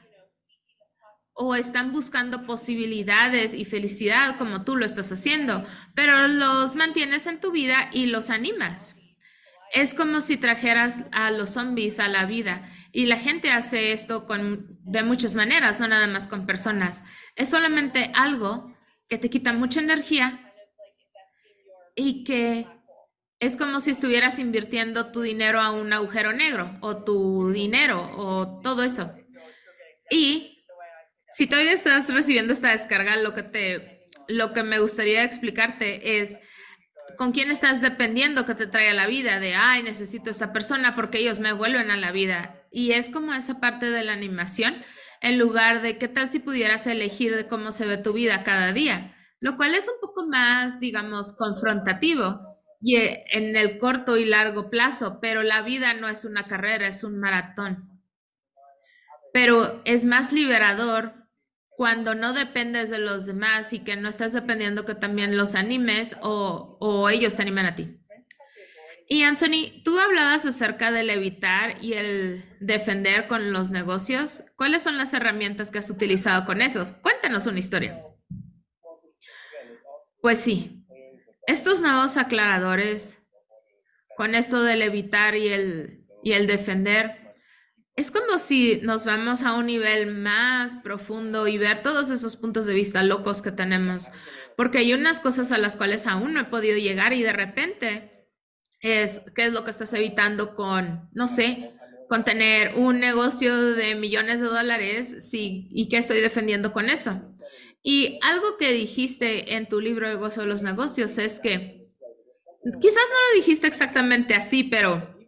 o 1.41 1.55
están 1.55 1.93
buscando 1.93 2.45
posibilidades 2.45 3.53
y 3.53 3.63
felicidad 3.63 4.37
como 4.37 4.65
tú 4.65 4.75
lo 4.75 4.85
estás 4.85 5.09
haciendo, 5.09 5.63
pero 5.95 6.27
los 6.27 6.75
mantienes 6.75 7.27
en 7.27 7.39
tu 7.39 7.51
vida 7.51 7.89
y 7.93 8.07
los 8.07 8.29
animas. 8.29 8.97
Es 9.71 9.93
como 9.93 10.19
si 10.19 10.35
trajeras 10.35 11.05
a 11.13 11.31
los 11.31 11.51
zombies 11.51 12.01
a 12.01 12.09
la 12.09 12.25
vida 12.25 12.69
y 12.91 13.05
la 13.05 13.15
gente 13.15 13.51
hace 13.51 13.93
esto 13.93 14.25
con, 14.25 14.79
de 14.83 15.01
muchas 15.03 15.37
maneras, 15.37 15.79
no 15.79 15.87
nada 15.87 16.07
más 16.07 16.27
con 16.27 16.45
personas. 16.45 17.05
Es 17.37 17.47
solamente 17.47 18.11
algo 18.15 18.75
que 19.07 19.17
te 19.17 19.29
quita 19.29 19.53
mucha 19.53 19.79
energía 19.79 20.53
y 21.95 22.25
que 22.25 22.67
es 23.39 23.55
como 23.55 23.79
si 23.79 23.91
estuvieras 23.91 24.39
invirtiendo 24.39 25.13
tu 25.13 25.21
dinero 25.21 25.61
a 25.61 25.71
un 25.71 25.93
agujero 25.93 26.33
negro 26.33 26.77
o 26.81 27.01
tu 27.05 27.49
dinero 27.53 28.11
o 28.17 28.59
todo 28.59 28.83
eso. 28.83 29.13
Y 30.11 30.58
si 31.29 31.47
todavía 31.47 31.73
estás 31.73 32.13
recibiendo 32.13 32.53
esta 32.53 32.71
descarga, 32.71 33.15
lo 33.17 33.33
que 33.33 33.43
te 33.43 33.99
lo 34.27 34.53
que 34.53 34.63
me 34.63 34.79
gustaría 34.79 35.23
explicarte 35.23 36.21
es 36.21 36.39
con 37.17 37.31
quién 37.31 37.49
estás 37.49 37.81
dependiendo 37.81 38.45
que 38.45 38.55
te 38.55 38.67
trae 38.67 38.89
a 38.89 38.93
la 38.93 39.07
vida, 39.07 39.39
de, 39.39 39.55
ay, 39.55 39.83
necesito 39.83 40.29
esta 40.29 40.53
persona 40.53 40.95
porque 40.95 41.17
ellos 41.17 41.39
me 41.39 41.51
vuelven 41.51 41.91
a 41.91 41.97
la 41.97 42.11
vida. 42.11 42.63
Y 42.71 42.91
es 42.91 43.09
como 43.09 43.33
esa 43.33 43.59
parte 43.59 43.89
de 43.89 44.03
la 44.03 44.13
animación, 44.13 44.75
en 45.21 45.39
lugar 45.39 45.81
de 45.81 45.97
qué 45.97 46.07
tal 46.07 46.29
si 46.29 46.39
pudieras 46.39 46.85
elegir 46.87 47.35
de 47.35 47.47
cómo 47.47 47.71
se 47.71 47.87
ve 47.87 47.97
tu 47.97 48.13
vida 48.13 48.43
cada 48.43 48.71
día, 48.71 49.15
lo 49.39 49.57
cual 49.57 49.73
es 49.73 49.87
un 49.87 49.99
poco 49.99 50.27
más, 50.27 50.79
digamos, 50.79 51.33
confrontativo 51.35 52.39
y 52.79 52.97
eh, 52.97 53.25
en 53.31 53.55
el 53.55 53.79
corto 53.79 54.17
y 54.17 54.25
largo 54.25 54.69
plazo, 54.69 55.19
pero 55.19 55.43
la 55.43 55.63
vida 55.63 55.93
no 55.95 56.07
es 56.07 56.23
una 56.23 56.45
carrera, 56.45 56.87
es 56.87 57.03
un 57.03 57.19
maratón. 57.19 58.01
Pero 59.33 59.81
es 59.85 60.05
más 60.05 60.31
liberador 60.31 61.18
cuando 61.79 62.13
no 62.13 62.33
dependes 62.33 62.89
de 62.89 62.99
los 62.99 63.25
demás 63.25 63.71
y 63.71 63.79
que 63.79 63.95
no 63.95 64.09
estás 64.09 64.33
dependiendo 64.33 64.85
que 64.85 64.95
también 64.95 65.37
los 65.37 65.55
animes 65.55 66.17
o, 66.21 67.09
ellos 67.09 67.37
te 67.37 67.41
animen 67.41 67.67
a 67.67 67.75
ti. 67.75 67.97
Y 69.07 69.23
Anthony, 69.23 69.81
tú 69.85 69.97
hablabas 69.97 70.45
acerca 70.45 70.91
del 70.91 71.09
evitar 71.09 71.81
y 71.81 71.93
el 71.93 72.43
defender 72.59 73.29
con 73.29 73.53
los 73.53 73.71
negocios. 73.71 74.43
¿Cuáles 74.57 74.81
son 74.81 74.97
las 74.97 75.13
herramientas 75.13 75.71
que 75.71 75.77
has 75.77 75.89
utilizado 75.89 76.45
con 76.45 76.61
esos? 76.61 76.91
Cuéntanos 76.91 77.45
una 77.45 77.59
historia. 77.59 78.03
Pues 80.21 80.41
sí, 80.41 80.85
estos 81.47 81.81
nuevos 81.81 82.17
aclaradores, 82.17 83.23
con 84.17 84.35
esto 84.35 84.63
del 84.63 84.81
evitar 84.81 85.33
y 85.35 85.47
el, 85.47 86.05
y 86.23 86.33
el 86.33 86.45
defender, 86.45 87.18
es 87.95 88.11
como 88.11 88.37
si 88.37 88.79
nos 88.83 89.05
vamos 89.05 89.43
a 89.43 89.53
un 89.53 89.65
nivel 89.65 90.15
más 90.15 90.77
profundo 90.77 91.47
y 91.47 91.57
ver 91.57 91.81
todos 91.81 92.09
esos 92.09 92.37
puntos 92.37 92.65
de 92.65 92.73
vista 92.73 93.03
locos 93.03 93.41
que 93.41 93.51
tenemos, 93.51 94.09
porque 94.55 94.77
hay 94.79 94.93
unas 94.93 95.19
cosas 95.19 95.51
a 95.51 95.57
las 95.57 95.75
cuales 95.75 96.07
aún 96.07 96.33
no 96.33 96.41
he 96.41 96.45
podido 96.45 96.77
llegar 96.77 97.13
y 97.13 97.23
de 97.23 97.33
repente 97.33 98.27
es 98.81 99.21
qué 99.35 99.45
es 99.45 99.53
lo 99.53 99.65
que 99.65 99.71
estás 99.71 99.93
evitando 99.93 100.55
con, 100.55 101.09
no 101.13 101.27
sé, 101.27 101.73
con 102.07 102.23
tener 102.23 102.75
un 102.75 102.99
negocio 102.99 103.55
de 103.73 103.95
millones 103.95 104.41
de 104.41 104.47
dólares, 104.47 105.29
sí, 105.29 105.67
y 105.71 105.89
qué 105.89 105.97
estoy 105.97 106.21
defendiendo 106.21 106.71
con 106.71 106.89
eso. 106.89 107.21
Y 107.83 108.19
algo 108.23 108.57
que 108.57 108.73
dijiste 108.73 109.55
en 109.55 109.69
tu 109.69 109.79
libro 109.79 110.09
El 110.09 110.17
gozo 110.17 110.41
de 110.41 110.47
los 110.47 110.63
negocios 110.63 111.17
es 111.17 111.39
que 111.39 111.93
quizás 112.81 113.03
no 113.09 113.15
lo 113.29 113.35
dijiste 113.35 113.67
exactamente 113.67 114.33
así, 114.35 114.63
pero 114.63 115.18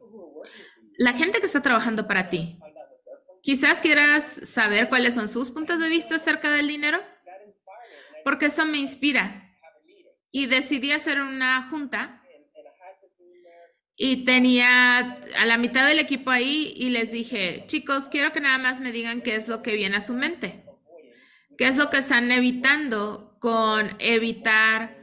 la 1.02 1.14
gente 1.14 1.40
que 1.40 1.48
está 1.48 1.64
trabajando 1.64 2.06
para 2.06 2.30
ti, 2.30 2.60
quizás 3.42 3.82
quieras 3.82 4.24
saber 4.44 4.88
cuáles 4.88 5.16
son 5.16 5.28
sus 5.28 5.50
puntos 5.50 5.80
de 5.80 5.90
vista 5.90 6.16
acerca 6.16 6.52
del 6.52 6.68
dinero, 6.68 7.00
porque 8.24 8.46
eso 8.46 8.68
me 8.68 8.78
inspira. 8.78 9.52
Y 10.30 10.46
decidí 10.46 10.92
hacer 10.92 11.20
una 11.20 11.70
junta 11.70 12.22
y 13.96 14.26
tenía 14.26 15.24
a 15.40 15.46
la 15.48 15.58
mitad 15.58 15.88
del 15.88 15.98
equipo 15.98 16.30
ahí 16.30 16.72
y 16.78 16.92
les 16.92 17.12
dije, 17.12 17.64
chicos, 17.66 18.08
quiero 18.08 18.32
que 18.32 18.40
nada 18.40 18.60
más 18.60 18.80
me 18.80 18.92
digan 18.92 19.22
qué 19.22 19.36
es 19.36 19.48
lo 19.48 19.64
que 19.64 19.74
viene 19.74 19.98
a 19.98 20.02
su 20.02 20.14
mente, 20.14 20.64
qué 21.58 21.68
es 21.68 21.78
lo 21.78 21.90
que 21.90 21.98
están 21.98 22.32
evitando 22.32 23.38
con 23.40 23.96
evitar 23.98 24.98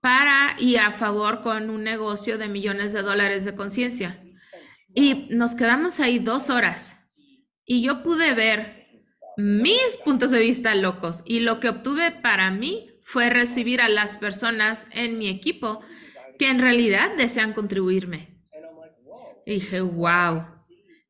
para 0.00 0.56
y 0.58 0.76
a 0.76 0.90
favor 0.90 1.42
con 1.42 1.68
un 1.68 1.84
negocio 1.84 2.38
de 2.38 2.48
millones 2.48 2.94
de 2.94 3.02
dólares 3.02 3.44
de 3.44 3.54
conciencia. 3.54 4.22
Y 4.98 5.28
nos 5.30 5.54
quedamos 5.54 6.00
ahí 6.00 6.18
dos 6.18 6.50
horas 6.50 6.98
y 7.64 7.82
yo 7.82 8.02
pude 8.02 8.34
ver 8.34 8.88
mis 9.36 9.96
puntos 10.04 10.32
de 10.32 10.40
vista 10.40 10.74
locos 10.74 11.22
y 11.24 11.38
lo 11.38 11.60
que 11.60 11.68
obtuve 11.68 12.10
para 12.10 12.50
mí 12.50 12.90
fue 13.04 13.30
recibir 13.30 13.80
a 13.80 13.88
las 13.88 14.16
personas 14.16 14.88
en 14.90 15.16
mi 15.16 15.28
equipo 15.28 15.80
que 16.36 16.48
en 16.48 16.58
realidad 16.58 17.12
desean 17.16 17.52
contribuirme. 17.52 18.42
Y 19.46 19.54
dije, 19.54 19.82
wow. 19.82 20.46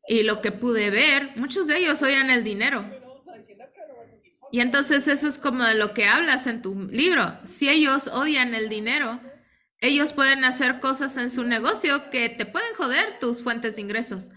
Y 0.07 0.23
lo 0.23 0.43
que 0.43 0.53
pude 0.53 0.91
ver, 0.91 1.31
muchos 1.37 1.67
de 1.67 1.79
ellos 1.79 2.03
odian 2.03 2.29
el 2.29 2.45
dinero. 2.45 2.85
Y 4.53 4.61
entonces 4.61 5.09
eso 5.09 5.27
es 5.27 5.39
como 5.39 5.65
de 5.65 5.77
lo 5.77 5.95
que 5.95 6.05
hablas 6.05 6.47
en 6.47 6.61
tu 6.61 6.79
libro. 6.91 7.39
Si 7.43 7.71
ellos 7.71 8.09
odian 8.09 8.55
el 8.55 8.69
dinero, 8.69 9.19
ellos 9.81 10.13
pueden 10.13 10.45
hacer 10.45 10.81
cosas 10.81 11.17
en 11.17 11.31
su 11.31 11.45
negocio 11.45 12.11
que 12.11 12.29
te 12.29 12.47
pueden 12.47 12.75
joder 12.77 13.19
tus 13.21 13.43
fuentes 13.43 13.77
de 13.77 13.83
ingresos. 13.83 14.31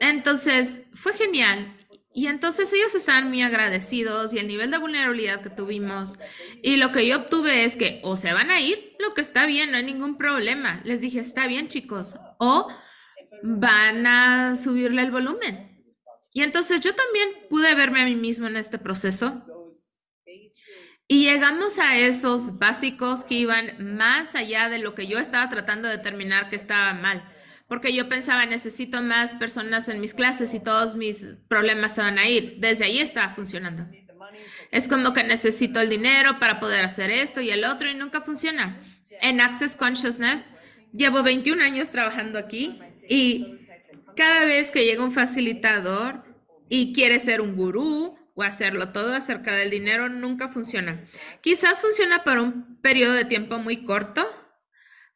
Entonces, 0.00 0.82
fue 0.92 1.14
genial. 1.14 1.76
Y 2.16 2.28
entonces 2.28 2.72
ellos 2.72 2.94
estaban 2.94 3.28
muy 3.28 3.42
agradecidos 3.42 4.32
y 4.34 4.38
el 4.38 4.46
nivel 4.46 4.70
de 4.70 4.78
vulnerabilidad 4.78 5.40
que 5.40 5.50
tuvimos. 5.50 6.18
Y 6.62 6.76
lo 6.76 6.92
que 6.92 7.06
yo 7.06 7.16
obtuve 7.16 7.64
es 7.64 7.76
que 7.76 8.00
o 8.04 8.14
se 8.14 8.32
van 8.32 8.50
a 8.50 8.60
ir, 8.60 8.94
lo 9.00 9.14
que 9.14 9.20
está 9.20 9.46
bien, 9.46 9.72
no 9.72 9.78
hay 9.78 9.84
ningún 9.84 10.16
problema. 10.16 10.80
Les 10.84 11.00
dije, 11.00 11.18
está 11.18 11.48
bien 11.48 11.66
chicos, 11.66 12.14
o 12.38 12.68
van 13.42 14.06
a 14.06 14.54
subirle 14.54 15.02
el 15.02 15.10
volumen. 15.10 15.82
Y 16.32 16.42
entonces 16.42 16.80
yo 16.80 16.94
también 16.94 17.28
pude 17.50 17.74
verme 17.74 18.02
a 18.02 18.04
mí 18.04 18.14
mismo 18.14 18.46
en 18.46 18.56
este 18.56 18.78
proceso 18.78 19.44
y 21.06 21.24
llegamos 21.24 21.78
a 21.78 21.98
esos 21.98 22.58
básicos 22.58 23.24
que 23.24 23.34
iban 23.34 23.96
más 23.96 24.34
allá 24.34 24.68
de 24.68 24.78
lo 24.78 24.94
que 24.94 25.06
yo 25.06 25.18
estaba 25.18 25.48
tratando 25.50 25.88
de 25.88 25.98
determinar 25.98 26.48
que 26.48 26.56
estaba 26.56 26.94
mal. 26.94 27.22
Porque 27.68 27.94
yo 27.94 28.08
pensaba, 28.08 28.46
necesito 28.46 29.02
más 29.02 29.34
personas 29.34 29.88
en 29.88 30.00
mis 30.00 30.14
clases 30.14 30.54
y 30.54 30.60
todos 30.60 30.96
mis 30.96 31.26
problemas 31.48 31.94
se 31.94 32.02
van 32.02 32.18
a 32.18 32.28
ir. 32.28 32.56
Desde 32.58 32.84
ahí 32.84 32.98
estaba 33.00 33.30
funcionando. 33.30 33.86
Es 34.70 34.88
como 34.88 35.12
que 35.12 35.24
necesito 35.24 35.80
el 35.80 35.88
dinero 35.88 36.38
para 36.38 36.58
poder 36.58 36.84
hacer 36.84 37.10
esto 37.10 37.40
y 37.40 37.50
el 37.50 37.64
otro 37.64 37.88
y 37.88 37.94
nunca 37.94 38.20
funciona. 38.20 38.78
En 39.20 39.40
Access 39.40 39.76
Consciousness 39.76 40.52
llevo 40.92 41.22
21 41.22 41.62
años 41.62 41.90
trabajando 41.90 42.38
aquí 42.38 42.80
y 43.08 43.60
cada 44.16 44.44
vez 44.46 44.70
que 44.70 44.84
llega 44.84 45.04
un 45.04 45.12
facilitador 45.12 46.24
y 46.68 46.92
quiere 46.92 47.20
ser 47.20 47.40
un 47.40 47.56
gurú 47.56 48.16
o 48.34 48.42
hacerlo 48.42 48.90
todo 48.90 49.14
acerca 49.14 49.54
del 49.54 49.70
dinero 49.70 50.08
nunca 50.08 50.48
funciona. 50.48 51.04
Quizás 51.40 51.80
funciona 51.80 52.24
por 52.24 52.38
un 52.38 52.80
periodo 52.80 53.14
de 53.14 53.24
tiempo 53.24 53.58
muy 53.58 53.84
corto, 53.84 54.28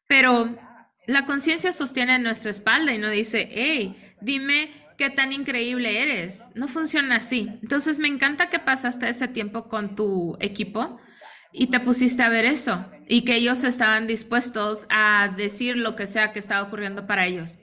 pero 0.07 0.57
la 1.05 1.25
conciencia 1.25 1.71
sostiene 1.71 2.19
nuestra 2.19 2.51
espalda 2.51 2.93
y 2.93 2.97
no 2.97 3.09
dice, 3.09 3.49
hey, 3.51 4.13
dime 4.21 4.71
qué 4.97 5.09
tan 5.09 5.31
increíble 5.33 6.01
eres. 6.01 6.45
No 6.55 6.67
funciona 6.67 7.17
así. 7.17 7.49
Entonces 7.61 7.99
me 7.99 8.07
encanta 8.07 8.49
que 8.49 8.59
pasaste 8.59 9.09
ese 9.09 9.27
tiempo 9.27 9.69
con 9.69 9.95
tu 9.95 10.37
equipo 10.39 10.99
y 11.51 11.67
te 11.67 11.79
pusiste 11.79 12.21
a 12.23 12.29
ver 12.29 12.45
eso 12.45 12.85
y 13.07 13.25
que 13.25 13.35
ellos 13.35 13.63
estaban 13.63 14.07
dispuestos 14.07 14.85
a 14.89 15.33
decir 15.35 15.77
lo 15.77 15.95
que 15.95 16.05
sea 16.05 16.31
que 16.31 16.39
estaba 16.39 16.67
ocurriendo 16.67 17.07
para 17.07 17.25
ellos. 17.25 17.57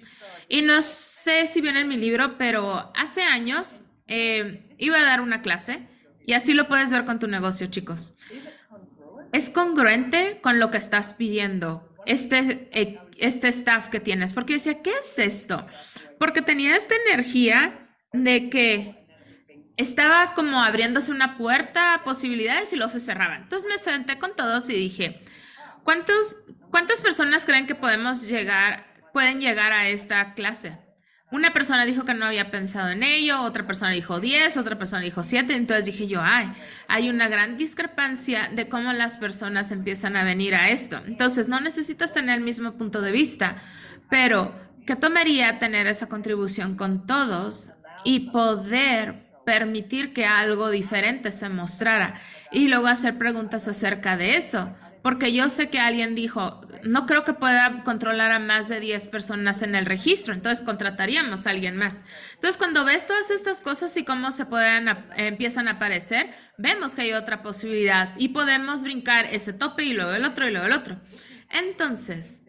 Y 0.49 0.63
no 0.63 0.81
sé 0.83 1.47
si 1.47 1.61
viene 1.61 1.81
en 1.81 1.89
mi 1.89 1.97
libro, 1.97 2.39
pero 2.39 2.93
hace 2.95 3.23
años 3.23 3.81
eh, 4.07 4.75
iba 4.79 4.99
a 4.99 5.03
dar 5.03 5.21
una 5.21 5.43
clase 5.43 5.87
y 6.25 6.33
así 6.33 6.55
lo 6.55 6.69
puedes 6.69 6.91
ver 6.91 7.05
con 7.05 7.19
tu 7.19 7.29
negocio, 7.29 7.69
chicos. 7.69 8.15
Es 9.33 9.51
congruente 9.51 10.41
con 10.43 10.59
lo 10.59 10.71
que 10.71 10.79
estás 10.79 11.15
pidiendo, 11.15 11.95
este, 12.07 12.69
eh, 12.73 12.99
este 13.19 13.49
staff 13.49 13.89
que 13.89 14.01
tienes, 14.01 14.33
porque 14.33 14.55
decía, 14.55 14.83
¿qué 14.83 14.91
es 14.91 15.19
esto? 15.19 15.67
Porque 16.19 16.43
tenía 16.43 16.77
esta 16.77 16.95
energía 17.07 17.91
de 18.13 18.49
que 18.49 19.07
estaba 19.77 20.35
como 20.35 20.63
abriéndose 20.63 21.11
una 21.11 21.37
puerta 21.37 21.95
a 21.95 22.05
posibilidades 22.05 22.73
y 22.73 22.77
luego 22.77 22.91
se 22.91 23.01
cerraban. 23.01 23.43
Entonces 23.43 23.71
me 23.71 23.79
senté 23.79 24.19
con 24.19 24.35
todos 24.35 24.69
y 24.71 24.73
dije, 24.73 25.23
¿cuántos, 25.85 26.37
¿cuántas 26.71 27.03
personas 27.03 27.45
creen 27.45 27.67
que 27.67 27.75
podemos 27.75 28.27
llegar, 28.27 28.87
pueden 29.13 29.41
llegar 29.41 29.73
a 29.73 29.89
esta 29.89 30.35
clase? 30.35 30.79
Una 31.33 31.53
persona 31.53 31.85
dijo 31.85 32.05
que 32.05 32.15
no 32.15 32.25
había 32.25 32.53
pensado 32.53 32.91
en 32.91 33.03
ello, 33.03 33.43
otra 33.43 33.67
persona 33.67 33.91
dijo 33.91 34.21
10, 34.21 34.57
otra 34.59 34.79
persona 34.79 35.03
dijo 35.03 35.25
7, 35.25 35.55
entonces 35.55 35.87
dije 35.87 36.07
yo, 36.07 36.21
ay, 36.23 36.53
hay 36.87 37.11
una 37.11 37.27
gran 37.27 37.57
discrepancia 37.57 38.49
de 38.53 38.69
cómo 38.69 38.93
las 38.93 39.19
personas 39.19 39.73
empiezan 39.73 40.17
a 40.17 40.23
venir 40.23 40.55
a 40.55 40.71
esto. 40.71 41.03
Entonces, 41.05 41.49
no 41.49 41.59
necesitas 41.61 42.13
tener 42.13 42.39
el 42.39 42.45
mismo 42.45 42.75
punto 42.75 43.01
de 43.01 43.11
vista, 43.11 43.57
pero 44.09 44.55
¿qué 44.87 44.95
tomaría 44.95 45.59
tener 45.59 45.89
esa 45.89 46.09
contribución 46.09 46.77
con 46.77 47.09
todos 47.09 47.73
y 48.05 48.31
poder 48.31 49.27
permitir 49.45 50.13
que 50.13 50.27
algo 50.27 50.71
diferente 50.71 51.33
se 51.33 51.49
mostrara 51.49 52.15
y 52.53 52.69
luego 52.69 52.87
hacer 52.87 53.19
preguntas 53.19 53.67
acerca 53.67 54.17
de 54.17 54.37
eso? 54.37 54.73
Porque 55.07 55.33
yo 55.33 55.49
sé 55.49 55.71
que 55.71 55.79
alguien 55.79 56.17
dijo, 56.17 56.61
no 56.83 57.07
creo 57.07 57.23
que 57.23 57.33
pueda 57.33 57.85
controlar 57.85 58.33
a 58.33 58.41
más 58.41 58.67
de 58.67 58.81
10 58.81 59.07
personas 59.07 59.63
en 59.63 59.77
el 59.77 59.87
registro, 59.87 60.35
entonces 60.35 60.67
contrataríamos 60.67 61.47
a 61.47 61.51
alguien 61.51 61.77
más. 61.77 62.03
Entonces, 62.35 62.57
cuando 62.57 62.85
ves 62.85 63.07
todas 63.07 63.31
estas 63.31 63.61
cosas 63.61 63.97
y 63.97 64.05
cómo 64.05 64.33
se 64.33 64.47
pueden, 64.47 64.89
empiezan 65.17 65.69
a 65.69 65.75
aparecer, 65.75 66.35
vemos 66.59 66.97
que 66.97 67.03
hay 67.03 67.13
otra 67.13 67.45
posibilidad 67.45 68.15
y 68.19 68.31
podemos 68.31 68.83
brincar 68.83 69.27
ese 69.27 69.53
tope 69.53 69.85
y 69.85 69.93
luego 69.93 70.11
el 70.11 70.25
otro 70.25 70.49
y 70.49 70.51
luego 70.51 70.67
el 70.67 70.73
otro. 70.73 71.01
Entonces, 71.51 72.43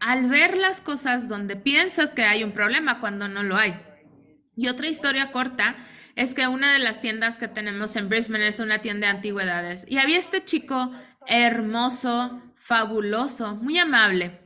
al 0.00 0.26
ver 0.26 0.58
las 0.58 0.80
cosas 0.80 1.28
donde 1.28 1.54
piensas 1.54 2.12
que 2.12 2.24
hay 2.24 2.42
un 2.42 2.50
problema 2.50 2.98
cuando 2.98 3.28
no 3.28 3.44
lo 3.44 3.56
hay. 3.56 3.80
Y 4.56 4.66
otra 4.66 4.88
historia 4.88 5.30
corta 5.30 5.76
es 6.16 6.34
que 6.34 6.48
una 6.48 6.72
de 6.72 6.78
las 6.80 7.00
tiendas 7.00 7.38
que 7.38 7.46
tenemos 7.46 7.94
en 7.94 8.08
Brisbane 8.08 8.48
es 8.48 8.58
una 8.58 8.78
tienda 8.78 9.06
de 9.06 9.16
antigüedades 9.16 9.84
y 9.86 9.98
había 9.98 10.18
este 10.18 10.42
chico 10.44 10.90
hermoso, 11.26 12.42
fabuloso, 12.56 13.56
muy 13.56 13.78
amable. 13.78 14.40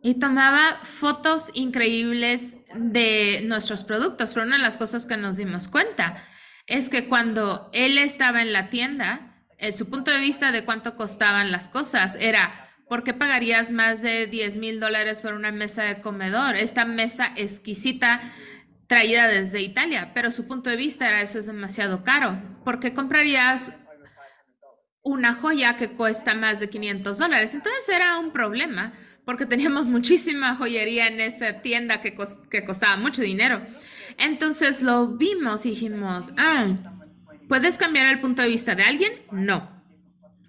Y 0.00 0.14
tomaba 0.14 0.80
fotos 0.84 1.50
increíbles 1.54 2.58
de 2.74 3.42
nuestros 3.44 3.84
productos, 3.84 4.32
pero 4.32 4.46
una 4.46 4.56
de 4.56 4.62
las 4.62 4.76
cosas 4.76 5.06
que 5.06 5.16
nos 5.16 5.36
dimos 5.36 5.68
cuenta 5.68 6.22
es 6.66 6.88
que 6.88 7.08
cuando 7.08 7.68
él 7.72 7.98
estaba 7.98 8.42
en 8.42 8.52
la 8.52 8.70
tienda, 8.70 9.44
en 9.58 9.74
su 9.74 9.90
punto 9.90 10.10
de 10.10 10.20
vista 10.20 10.52
de 10.52 10.64
cuánto 10.64 10.96
costaban 10.96 11.50
las 11.50 11.68
cosas 11.68 12.16
era, 12.20 12.70
¿por 12.88 13.02
qué 13.02 13.12
pagarías 13.12 13.72
más 13.72 14.00
de 14.00 14.26
10 14.26 14.58
mil 14.58 14.78
dólares 14.78 15.20
por 15.20 15.34
una 15.34 15.50
mesa 15.50 15.82
de 15.82 16.00
comedor? 16.00 16.56
Esta 16.56 16.84
mesa 16.84 17.32
exquisita 17.36 18.20
traída 18.86 19.26
desde 19.26 19.60
Italia, 19.60 20.12
pero 20.14 20.30
su 20.30 20.46
punto 20.46 20.70
de 20.70 20.76
vista 20.76 21.08
era, 21.08 21.22
eso 21.22 21.38
es 21.38 21.46
demasiado 21.46 22.04
caro. 22.04 22.40
¿Por 22.64 22.80
qué 22.80 22.94
comprarías 22.94 23.74
una 25.08 25.34
joya 25.34 25.76
que 25.76 25.90
cuesta 25.90 26.34
más 26.34 26.60
de 26.60 26.68
500 26.68 27.18
dólares. 27.18 27.54
Entonces 27.54 27.88
era 27.88 28.18
un 28.18 28.32
problema 28.32 28.92
porque 29.24 29.46
teníamos 29.46 29.88
muchísima 29.88 30.54
joyería 30.54 31.08
en 31.08 31.20
esa 31.20 31.60
tienda 31.60 32.00
que, 32.00 32.16
que 32.50 32.64
costaba 32.64 32.96
mucho 32.96 33.22
dinero. 33.22 33.60
Entonces 34.18 34.82
lo 34.82 35.08
vimos 35.08 35.64
y 35.66 35.70
dijimos, 35.70 36.32
ah, 36.36 36.76
¿puedes 37.48 37.78
cambiar 37.78 38.06
el 38.06 38.20
punto 38.20 38.42
de 38.42 38.48
vista 38.48 38.74
de 38.74 38.82
alguien? 38.82 39.12
No. 39.32 39.76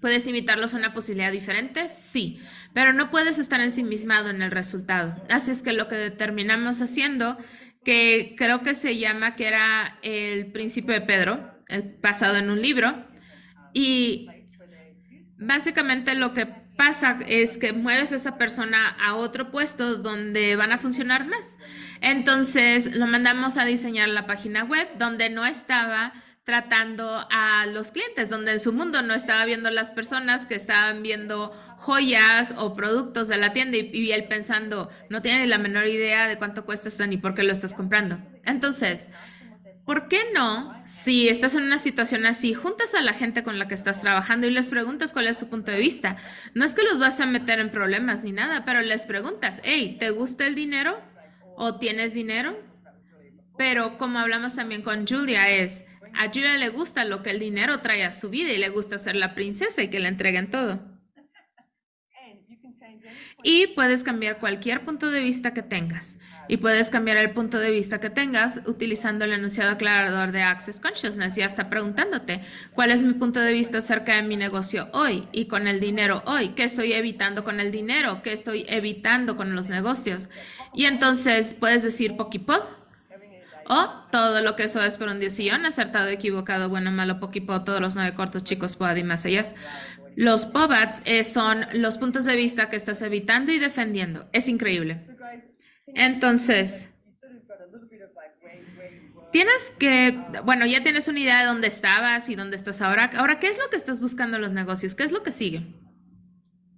¿Puedes 0.02 0.28
invitarlos 0.28 0.74
a 0.74 0.78
una 0.78 0.94
posibilidad 0.94 1.32
diferente? 1.32 1.88
Sí, 1.90 2.42
pero 2.74 2.94
no 2.94 3.10
puedes 3.10 3.38
estar 3.38 3.60
ensimismado 3.60 4.30
en 4.30 4.42
el 4.42 4.52
resultado. 4.52 5.22
Así 5.30 5.52
es 5.52 5.62
que 5.62 5.74
lo 5.74 5.88
que 5.88 5.96
determinamos 5.96 6.82
haciendo, 6.82 7.38
que 7.84 8.34
creo 8.38 8.64
que 8.64 8.76
se 8.76 8.98
llama, 8.98 9.36
que 9.36 9.48
era 9.48 10.00
el 10.02 10.52
principio 10.54 10.94
de 10.94 11.02
Pedro, 11.02 11.52
eh, 11.68 11.98
basado 12.02 12.38
en 12.38 12.50
un 12.50 12.62
libro, 12.62 13.06
y 13.74 14.39
básicamente 15.40 16.14
lo 16.16 16.34
que 16.34 16.46
pasa 16.46 17.20
es 17.28 17.58
que 17.58 17.74
mueves 17.74 18.12
a 18.12 18.16
esa 18.16 18.38
persona 18.38 18.96
a 19.02 19.16
otro 19.16 19.52
puesto 19.52 19.98
donde 19.98 20.56
van 20.56 20.72
a 20.72 20.78
funcionar 20.78 21.26
más. 21.26 21.58
Entonces 22.02 22.96
lo 22.96 23.08
mandamos 23.08 23.58
a 23.58 23.66
diseñar 23.66 24.10
la 24.10 24.28
página 24.28 24.64
web 24.64 24.88
donde 24.98 25.30
no 25.30 25.46
estaba 25.46 26.14
tratando 26.44 27.28
a 27.30 27.66
los 27.68 27.92
clientes, 27.92 28.30
donde 28.30 28.54
en 28.54 28.60
su 28.60 28.74
mundo 28.74 29.02
no 29.02 29.14
estaba 29.14 29.46
viendo 29.46 29.70
las 29.70 29.92
personas 29.92 30.46
que 30.46 30.56
estaban 30.56 31.04
viendo 31.04 31.52
joyas 31.78 32.56
o 32.58 32.76
productos 32.76 33.28
de 33.28 33.38
la 33.38 33.54
tienda 33.54 33.78
y, 33.78 33.92
y 33.94 34.12
él 34.12 34.26
pensando, 34.28 34.90
no 35.10 35.22
tiene 35.22 35.48
la 35.48 35.58
menor 35.58 35.86
idea 35.86 36.28
de 36.28 36.38
cuánto 36.38 36.66
cuesta 36.66 36.88
esto 36.88 37.06
ni 37.08 37.18
por 37.18 37.36
qué 37.36 37.44
lo 37.44 37.52
estás 37.52 37.76
comprando. 37.76 38.20
Entonces, 38.46 39.10
¿Por 39.90 40.08
qué 40.08 40.20
no, 40.36 40.80
si 40.86 41.30
estás 41.30 41.56
en 41.56 41.64
una 41.64 41.80
situación 41.80 42.28
así, 42.28 42.54
juntas 42.54 42.94
a 42.94 43.02
la 43.02 43.14
gente 43.14 43.44
con 43.44 43.58
la 43.58 43.68
que 43.68 43.74
estás 43.74 44.02
trabajando 44.02 44.46
y 44.46 44.52
les 44.52 44.70
preguntas 44.70 45.14
cuál 45.14 45.26
es 45.26 45.40
su 45.40 45.50
punto 45.50 45.72
de 45.72 45.80
vista? 45.80 46.16
No 46.54 46.64
es 46.64 46.76
que 46.76 46.84
los 46.84 47.00
vas 47.00 47.20
a 47.20 47.26
meter 47.26 47.58
en 47.58 47.72
problemas 47.72 48.22
ni 48.22 48.32
nada, 48.32 48.66
pero 48.66 48.82
les 48.82 49.08
preguntas, 49.08 49.62
hey, 49.64 49.98
¿te 50.00 50.12
gusta 50.12 50.46
el 50.46 50.54
dinero? 50.54 51.02
¿O 51.56 51.80
tienes 51.80 52.14
dinero? 52.14 52.56
Pero 53.58 53.98
como 53.98 54.20
hablamos 54.20 54.56
también 54.56 54.84
con 54.84 55.08
Julia, 55.08 55.50
es, 55.50 55.88
a 56.14 56.28
Julia 56.28 56.56
le 56.58 56.70
gusta 56.70 57.04
lo 57.04 57.24
que 57.24 57.32
el 57.32 57.40
dinero 57.40 57.80
trae 57.80 58.04
a 58.04 58.12
su 58.12 58.30
vida 58.30 58.52
y 58.52 58.60
le 58.60 58.70
gusta 58.70 59.00
ser 59.00 59.16
la 59.16 59.34
princesa 59.34 59.82
y 59.82 59.88
que 59.88 60.00
le 60.00 60.10
entreguen 60.10 60.52
todo. 60.52 60.80
Y 63.42 63.68
puedes 63.68 64.04
cambiar 64.04 64.38
cualquier 64.40 64.86
punto 64.86 65.10
de 65.10 65.22
vista 65.22 65.52
que 65.52 65.64
tengas. 65.64 66.20
Y 66.50 66.58
puedes 66.58 66.90
cambiar 66.90 67.18
el 67.18 67.32
punto 67.32 67.60
de 67.60 67.70
vista 67.70 68.00
que 68.00 68.10
tengas 68.10 68.64
utilizando 68.66 69.24
el 69.24 69.34
enunciado 69.34 69.70
aclarador 69.72 70.32
de 70.32 70.42
Access 70.42 70.80
Consciousness 70.80 71.38
y 71.38 71.44
hasta 71.44 71.70
preguntándote 71.70 72.42
cuál 72.74 72.90
es 72.90 73.04
mi 73.04 73.14
punto 73.14 73.40
de 73.40 73.54
vista 73.54 73.78
acerca 73.78 74.16
de 74.16 74.24
mi 74.24 74.36
negocio 74.36 74.90
hoy 74.92 75.28
y 75.32 75.46
con 75.46 75.68
el 75.68 75.80
dinero 75.80 76.24
hoy. 76.26 76.50
¿Qué 76.50 76.64
estoy 76.64 76.94
evitando 76.94 77.44
con 77.44 77.60
el 77.60 77.70
dinero? 77.70 78.22
¿Qué 78.24 78.34
estoy 78.34 78.66
evitando 78.68 79.38
con 79.38 79.56
los 79.56 79.70
negocios? 79.70 80.32
Y 80.74 80.86
entonces 80.86 81.54
puedes 81.54 81.84
decir 81.84 82.18
poquipod 82.18 82.64
o 83.68 83.90
todo 84.12 84.42
lo 84.42 84.56
que 84.56 84.64
eso 84.64 84.82
es 84.82 84.98
por 84.98 85.08
un 85.10 85.20
diosillón, 85.20 85.68
acertado, 85.68 86.10
equivocado, 86.10 86.68
bueno, 86.68 86.92
malo, 86.92 87.20
poquipod, 87.20 87.62
todos 87.62 87.80
los 87.80 87.96
nueve 87.96 88.16
cortos, 88.16 88.44
chicos, 88.44 88.76
pod 88.76 88.96
y 88.96 89.04
más 89.04 89.24
ellas. 89.26 89.54
Los 90.16 90.48
POBATs 90.48 91.04
eh, 91.06 91.24
son 91.24 91.68
los 91.74 92.00
puntos 92.00 92.26
de 92.26 92.36
vista 92.36 92.72
que 92.72 92.76
estás 92.76 93.04
evitando 93.04 93.52
y 93.52 93.60
defendiendo. 93.60 94.28
Es 94.34 94.50
increíble. 94.50 95.06
Entonces, 95.96 96.90
tienes 99.32 99.72
que, 99.80 100.20
bueno, 100.44 100.66
ya 100.66 100.82
tienes 100.84 101.08
una 101.08 101.20
idea 101.20 101.40
de 101.40 101.46
dónde 101.46 101.68
estabas 101.68 102.30
y 102.30 102.36
dónde 102.36 102.56
estás 102.56 102.82
ahora. 102.82 103.12
Ahora, 103.16 103.40
¿qué 103.40 103.48
es 103.48 103.58
lo 103.58 103.70
que 103.70 103.78
estás 103.78 104.02
buscando 104.02 104.38
en 104.38 104.44
los 104.44 104.52
negocios? 104.52 104.96
¿Qué 104.96 105.04
es 105.04 105.12
lo 105.12 105.24
que 105.24 105.32
sigue? 105.32 105.68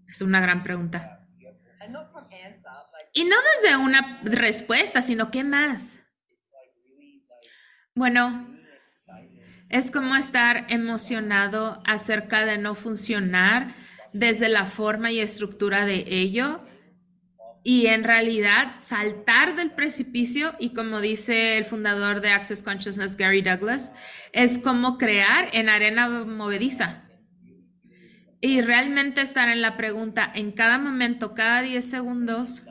Es 0.08 0.22
una 0.22 0.42
gran 0.42 0.64
pregunta. 0.64 1.20
Y 3.14 3.26
no 3.26 3.36
desde 3.56 3.76
una 3.78 4.22
respuesta, 4.24 5.02
sino 5.02 5.32
¿qué 5.32 5.44
más? 5.44 6.02
Bueno, 7.94 8.48
es 9.70 9.92
como 9.92 10.16
estar 10.16 10.66
emocionado 10.70 11.82
acerca 11.86 12.46
de 12.46 12.58
no 12.58 12.76
funcionar 12.76 13.74
desde 14.14 14.50
la 14.50 14.66
forma 14.66 15.12
y 15.12 15.20
estructura 15.20 15.86
de 15.86 16.06
ello 16.08 16.66
y 17.64 17.88
en 17.88 18.04
realidad 18.04 18.76
saltar 18.80 19.56
del 19.56 19.72
precipicio 19.72 20.54
y 20.60 20.74
como 20.74 21.00
dice 21.00 21.58
el 21.58 21.66
fundador 21.66 22.22
de 22.22 22.30
Access 22.30 22.64
Consciousness, 22.64 23.16
Gary 23.16 23.42
Douglas, 23.42 23.94
es 24.34 24.58
como 24.58 24.98
crear 24.98 25.50
en 25.54 25.70
arena 25.70 26.10
movediza. 26.10 27.04
Y 28.40 28.62
realmente 28.62 29.22
estar 29.22 29.50
en 29.50 29.62
la 29.62 29.78
pregunta 29.78 30.32
en 30.34 30.52
cada 30.52 30.80
momento, 30.80 31.36
cada 31.36 31.62
10 31.62 31.88
segundos, 31.88 32.64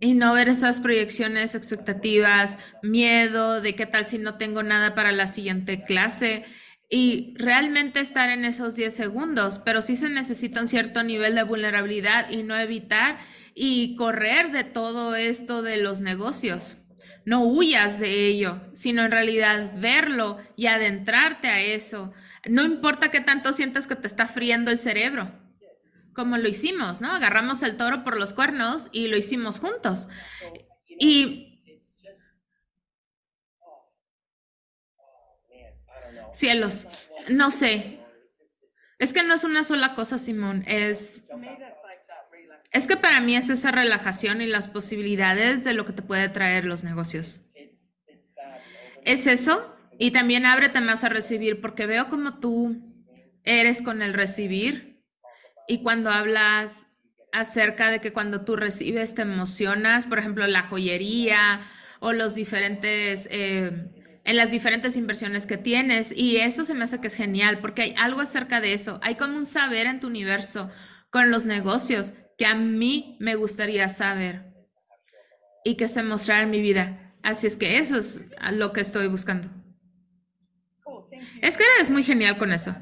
y 0.00 0.12
no 0.12 0.34
ver 0.34 0.50
esas 0.50 0.80
proyecciones, 0.80 1.54
expectativas, 1.54 2.58
miedo 2.82 3.62
de 3.62 3.74
qué 3.74 3.86
tal 3.86 4.04
si 4.04 4.18
no 4.18 4.36
tengo 4.36 4.62
nada 4.62 4.94
para 4.94 5.12
la 5.12 5.26
siguiente 5.26 5.82
clase 5.82 6.44
y 6.94 7.34
realmente 7.36 7.98
estar 7.98 8.30
en 8.30 8.44
esos 8.44 8.76
10 8.76 8.94
segundos, 8.94 9.58
pero 9.58 9.82
sí 9.82 9.96
se 9.96 10.08
necesita 10.08 10.60
un 10.60 10.68
cierto 10.68 11.02
nivel 11.02 11.34
de 11.34 11.42
vulnerabilidad 11.42 12.30
y 12.30 12.44
no 12.44 12.56
evitar 12.56 13.18
y 13.52 13.96
correr 13.96 14.52
de 14.52 14.62
todo 14.62 15.16
esto 15.16 15.62
de 15.62 15.78
los 15.78 16.00
negocios. 16.00 16.76
No 17.24 17.42
huyas 17.46 17.98
de 17.98 18.28
ello, 18.28 18.60
sino 18.74 19.04
en 19.04 19.10
realidad 19.10 19.72
verlo 19.76 20.38
y 20.54 20.66
adentrarte 20.66 21.48
a 21.48 21.60
eso. 21.60 22.12
No 22.48 22.62
importa 22.62 23.10
qué 23.10 23.20
tanto 23.20 23.52
sientas 23.52 23.88
que 23.88 23.96
te 23.96 24.06
está 24.06 24.28
friendo 24.28 24.70
el 24.70 24.78
cerebro, 24.78 25.32
como 26.12 26.38
lo 26.38 26.48
hicimos, 26.48 27.00
¿no? 27.00 27.10
Agarramos 27.10 27.64
el 27.64 27.76
toro 27.76 28.04
por 28.04 28.16
los 28.16 28.32
cuernos 28.32 28.88
y 28.92 29.08
lo 29.08 29.16
hicimos 29.16 29.58
juntos. 29.58 30.06
Y 31.00 31.53
Cielos, 36.34 36.88
no 37.28 37.50
sé. 37.50 38.00
Es 38.98 39.12
que 39.12 39.22
no 39.22 39.34
es 39.34 39.44
una 39.44 39.64
sola 39.64 39.94
cosa, 39.94 40.18
Simón. 40.18 40.64
Es, 40.66 41.24
es 42.70 42.86
que 42.86 42.96
para 42.96 43.20
mí 43.20 43.36
es 43.36 43.48
esa 43.48 43.70
relajación 43.70 44.42
y 44.42 44.46
las 44.46 44.68
posibilidades 44.68 45.64
de 45.64 45.74
lo 45.74 45.86
que 45.86 45.92
te 45.92 46.02
puede 46.02 46.28
traer 46.28 46.64
los 46.64 46.84
negocios. 46.84 47.52
Es 49.04 49.26
eso. 49.26 49.76
Y 49.96 50.10
también 50.10 50.44
ábrete 50.44 50.80
más 50.80 51.04
a 51.04 51.08
recibir, 51.08 51.60
porque 51.60 51.86
veo 51.86 52.08
como 52.08 52.40
tú 52.40 52.76
eres 53.44 53.80
con 53.80 54.02
el 54.02 54.12
recibir. 54.12 55.04
Y 55.68 55.82
cuando 55.82 56.10
hablas 56.10 56.88
acerca 57.32 57.90
de 57.90 58.00
que 58.00 58.12
cuando 58.12 58.44
tú 58.44 58.56
recibes 58.56 59.14
te 59.14 59.22
emocionas, 59.22 60.06
por 60.06 60.18
ejemplo, 60.18 60.46
la 60.48 60.62
joyería 60.62 61.60
o 62.00 62.12
los 62.12 62.34
diferentes... 62.34 63.28
Eh, 63.30 64.03
en 64.24 64.36
las 64.36 64.50
diferentes 64.50 64.96
inversiones 64.96 65.46
que 65.46 65.58
tienes 65.58 66.12
y 66.16 66.38
eso 66.38 66.64
se 66.64 66.74
me 66.74 66.84
hace 66.84 67.00
que 67.00 67.08
es 67.08 67.14
genial 67.14 67.58
porque 67.60 67.82
hay 67.82 67.94
algo 67.96 68.20
acerca 68.20 68.60
de 68.60 68.72
eso. 68.72 68.98
Hay 69.02 69.16
como 69.16 69.36
un 69.36 69.46
saber 69.46 69.86
en 69.86 70.00
tu 70.00 70.06
universo 70.06 70.70
con 71.10 71.30
los 71.30 71.44
negocios 71.44 72.14
que 72.38 72.46
a 72.46 72.54
mí 72.54 73.16
me 73.20 73.34
gustaría 73.34 73.88
saber 73.88 74.52
y 75.64 75.76
que 75.76 75.88
se 75.88 76.02
mostrara 76.02 76.42
en 76.42 76.50
mi 76.50 76.60
vida. 76.60 77.12
Así 77.22 77.46
es 77.46 77.56
que 77.56 77.78
eso 77.78 77.98
es 77.98 78.26
lo 78.52 78.72
que 78.72 78.80
estoy 78.80 79.08
buscando. 79.08 79.48
Es 81.40 81.56
que 81.56 81.64
eres 81.76 81.90
muy 81.90 82.02
genial 82.02 82.38
con 82.38 82.52
eso. 82.52 82.74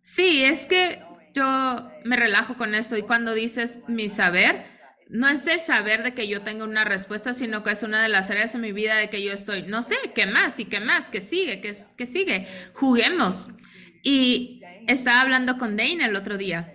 Sí, 0.00 0.44
es 0.44 0.66
que 0.66 1.02
yo 1.34 1.90
me 2.04 2.16
relajo 2.16 2.56
con 2.56 2.74
eso 2.74 2.96
y 2.96 3.02
cuando 3.02 3.34
dices 3.34 3.80
mi 3.88 4.08
saber, 4.08 4.64
no 5.08 5.28
es 5.28 5.44
del 5.44 5.60
saber 5.60 6.02
de 6.02 6.14
que 6.14 6.28
yo 6.28 6.42
tengo 6.42 6.64
una 6.64 6.84
respuesta, 6.84 7.32
sino 7.32 7.62
que 7.62 7.70
es 7.70 7.82
una 7.82 8.02
de 8.02 8.08
las 8.08 8.30
áreas 8.30 8.52
de 8.52 8.58
mi 8.58 8.72
vida 8.72 8.96
de 8.96 9.08
que 9.08 9.22
yo 9.22 9.32
estoy, 9.32 9.62
no 9.62 9.82
sé, 9.82 9.96
¿qué 10.14 10.26
más? 10.26 10.58
¿Y 10.58 10.64
qué 10.64 10.80
más? 10.80 11.08
¿Qué 11.08 11.20
sigue? 11.20 11.60
¿Qué, 11.60 11.72
qué 11.96 12.06
sigue? 12.06 12.46
Juguemos. 12.74 13.50
Y 14.02 14.62
estaba 14.88 15.20
hablando 15.20 15.58
con 15.58 15.76
Dane 15.76 16.04
el 16.04 16.16
otro 16.16 16.36
día. 16.36 16.74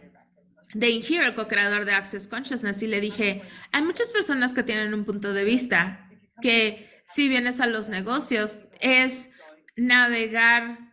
Dane 0.73 1.01
Here, 1.01 1.25
el 1.25 1.33
co-creador 1.33 1.83
de 1.85 1.91
Access 1.91 2.27
Consciousness, 2.27 2.81
y 2.81 2.87
le 2.87 3.01
dije, 3.01 3.41
hay 3.73 3.81
muchas 3.81 4.11
personas 4.11 4.53
que 4.53 4.63
tienen 4.63 4.93
un 4.93 5.03
punto 5.03 5.33
de 5.33 5.43
vista 5.43 6.09
que 6.41 6.89
si 7.05 7.27
vienes 7.27 7.59
a 7.59 7.67
los 7.67 7.89
negocios 7.89 8.61
es 8.79 9.29
navegar 9.75 10.91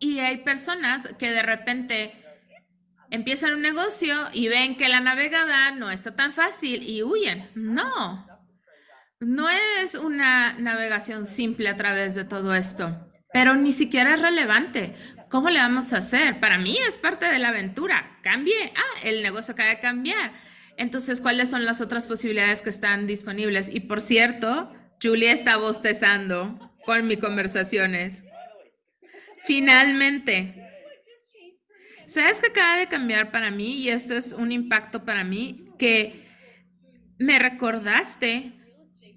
y 0.00 0.20
hay 0.20 0.38
personas 0.38 1.14
que 1.18 1.30
de 1.30 1.42
repente 1.42 2.17
empiezan 3.10 3.54
un 3.54 3.62
negocio 3.62 4.14
y 4.32 4.48
ven 4.48 4.76
que 4.76 4.88
la 4.88 5.00
navegada 5.00 5.72
no 5.72 5.90
está 5.90 6.14
tan 6.14 6.32
fácil 6.32 6.82
y 6.88 7.02
huyen. 7.02 7.50
No, 7.54 8.26
no 9.20 9.48
es 9.82 9.94
una 9.94 10.52
navegación 10.54 11.26
simple 11.26 11.68
a 11.68 11.76
través 11.76 12.14
de 12.14 12.24
todo 12.24 12.54
esto, 12.54 13.10
pero 13.32 13.56
ni 13.56 13.72
siquiera 13.72 14.14
es 14.14 14.22
relevante. 14.22 14.94
¿Cómo 15.28 15.50
le 15.50 15.58
vamos 15.58 15.92
a 15.92 15.98
hacer? 15.98 16.40
Para 16.40 16.56
mí 16.56 16.78
es 16.86 16.96
parte 16.96 17.26
de 17.26 17.38
la 17.38 17.48
aventura. 17.48 18.18
Cambie. 18.22 18.72
Ah, 18.74 19.00
el 19.04 19.22
negocio 19.22 19.52
acaba 19.52 19.68
de 19.68 19.80
cambiar. 19.80 20.32
Entonces, 20.78 21.20
¿cuáles 21.20 21.50
son 21.50 21.64
las 21.64 21.80
otras 21.80 22.06
posibilidades 22.06 22.62
que 22.62 22.70
están 22.70 23.06
disponibles? 23.06 23.68
Y 23.68 23.80
por 23.80 24.00
cierto, 24.00 24.72
Julia 25.02 25.32
está 25.32 25.56
bostezando 25.56 26.72
con 26.86 27.06
mis 27.06 27.18
conversaciones. 27.18 28.22
Finalmente, 29.44 30.67
¿Sabes 32.08 32.40
que 32.40 32.48
acaba 32.48 32.76
de 32.78 32.88
cambiar 32.88 33.30
para 33.30 33.50
mí? 33.50 33.74
Y 33.74 33.90
esto 33.90 34.14
es 34.14 34.32
un 34.32 34.50
impacto 34.50 35.04
para 35.04 35.24
mí, 35.24 35.74
que 35.78 36.26
me 37.18 37.38
recordaste 37.38 38.54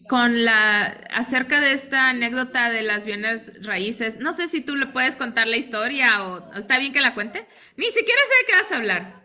con 0.10 0.44
la 0.44 0.88
acerca 1.12 1.62
de 1.62 1.72
esta 1.72 2.10
anécdota 2.10 2.70
de 2.70 2.82
las 2.82 3.06
bienes 3.06 3.66
raíces. 3.66 4.20
No 4.20 4.34
sé 4.34 4.50
si 4.50 4.60
tú 4.60 4.76
le 4.76 4.88
puedes 4.88 5.16
contar 5.16 5.48
la 5.48 5.56
historia 5.56 6.26
o 6.26 6.54
está 6.54 6.80
bien 6.80 6.92
que 6.92 7.00
la 7.00 7.14
cuente. 7.14 7.48
Ni 7.78 7.86
siquiera 7.86 8.20
sé 8.28 8.34
de 8.40 8.52
qué 8.52 8.62
vas 8.62 8.72
a 8.72 8.78
hablar. 8.78 9.22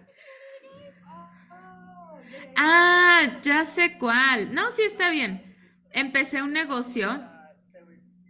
Ah, 2.57 3.40
ya 3.42 3.64
sé 3.64 3.98
cuál. 3.98 4.55
No, 4.55 4.70
sí 4.70 4.83
está 4.83 5.11
bien. 5.11 5.57
Empecé 5.90 6.40
un 6.40 6.52
negocio 6.52 7.20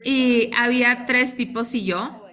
y 0.02 0.50
había 0.56 1.04
tres 1.04 1.36
tipos 1.36 1.74
y 1.74 1.84
yo. 1.84 2.26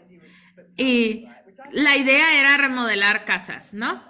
Y 0.77 1.27
la 1.73 1.97
idea 1.97 2.39
era 2.39 2.55
remodelar 2.57 3.25
casas, 3.25 3.73
¿no? 3.73 4.01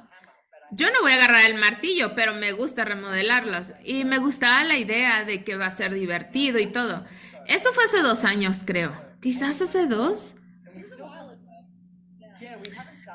Yo 0.72 0.92
no 0.92 1.02
voy 1.02 1.12
a 1.12 1.16
agarrar 1.16 1.46
el 1.46 1.56
martillo, 1.56 2.16
pero 2.16 2.34
me 2.34 2.52
gusta 2.52 2.84
remodelarlas 2.84 3.74
y 3.84 4.06
me 4.06 4.18
gustaba 4.18 4.64
la 4.64 4.78
idea 4.78 5.24
de 5.24 5.44
que 5.44 5.56
va 5.56 5.68
a 5.68 5.72
ser 5.72 5.94
divertido 5.94 6.60
y 6.60 6.68
todo. 6.68 7.06
Eso 7.48 7.72
fue 7.74 7.84
hace 7.84 8.02
dos 8.02 8.26
años, 8.26 8.64
creo. 8.66 9.00
Quizás 9.22 9.62
hace 9.62 9.86
dos. 9.86 10.36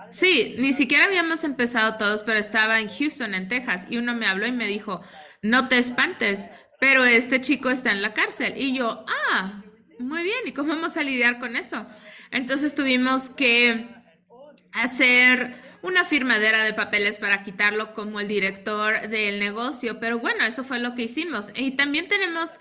Sí, 0.08 0.54
ni 0.58 0.72
siquiera 0.72 1.04
habíamos 1.04 1.44
empezado 1.44 1.96
todos, 1.96 2.22
pero 2.22 2.38
estaba 2.38 2.80
en 2.80 2.88
Houston, 2.88 3.34
en 3.34 3.48
Texas, 3.48 3.86
y 3.90 3.98
uno 3.98 4.14
me 4.14 4.26
habló 4.26 4.46
y 4.46 4.52
me 4.52 4.66
dijo, 4.66 5.02
no 5.42 5.68
te 5.68 5.76
espantes, 5.76 6.50
pero 6.80 7.04
este 7.04 7.40
chico 7.40 7.70
está 7.70 7.92
en 7.92 8.00
la 8.00 8.14
cárcel. 8.14 8.54
Y 8.56 8.74
yo, 8.74 9.04
ah, 9.32 9.62
muy 9.98 10.22
bien, 10.22 10.38
¿y 10.46 10.52
cómo 10.52 10.74
vamos 10.74 10.96
a 10.96 11.02
lidiar 11.02 11.38
con 11.38 11.56
eso? 11.56 11.86
Entonces 12.30 12.74
tuvimos 12.74 13.30
que 13.30 13.97
hacer 14.72 15.54
una 15.82 16.04
firmadera 16.04 16.64
de 16.64 16.74
papeles 16.74 17.18
para 17.18 17.44
quitarlo 17.44 17.94
como 17.94 18.20
el 18.20 18.28
director 18.28 19.08
del 19.08 19.38
negocio, 19.38 20.00
pero 20.00 20.18
bueno, 20.18 20.44
eso 20.44 20.64
fue 20.64 20.78
lo 20.78 20.94
que 20.94 21.02
hicimos. 21.02 21.52
Y 21.54 21.72
también 21.72 22.08
tenemos, 22.08 22.58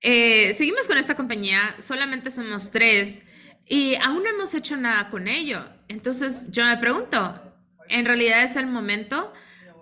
eh, 0.00 0.52
seguimos 0.54 0.88
con 0.88 0.98
esta 0.98 1.14
compañía, 1.14 1.76
solamente 1.78 2.30
somos 2.30 2.70
tres 2.70 3.22
y 3.66 3.94
aún 3.96 4.22
no 4.22 4.30
hemos 4.30 4.54
hecho 4.54 4.76
nada 4.76 5.10
con 5.10 5.28
ello. 5.28 5.64
Entonces 5.88 6.48
yo 6.50 6.64
me 6.64 6.76
pregunto, 6.76 7.40
¿en 7.88 8.04
realidad 8.04 8.42
es 8.42 8.56
el 8.56 8.66
momento? 8.66 9.32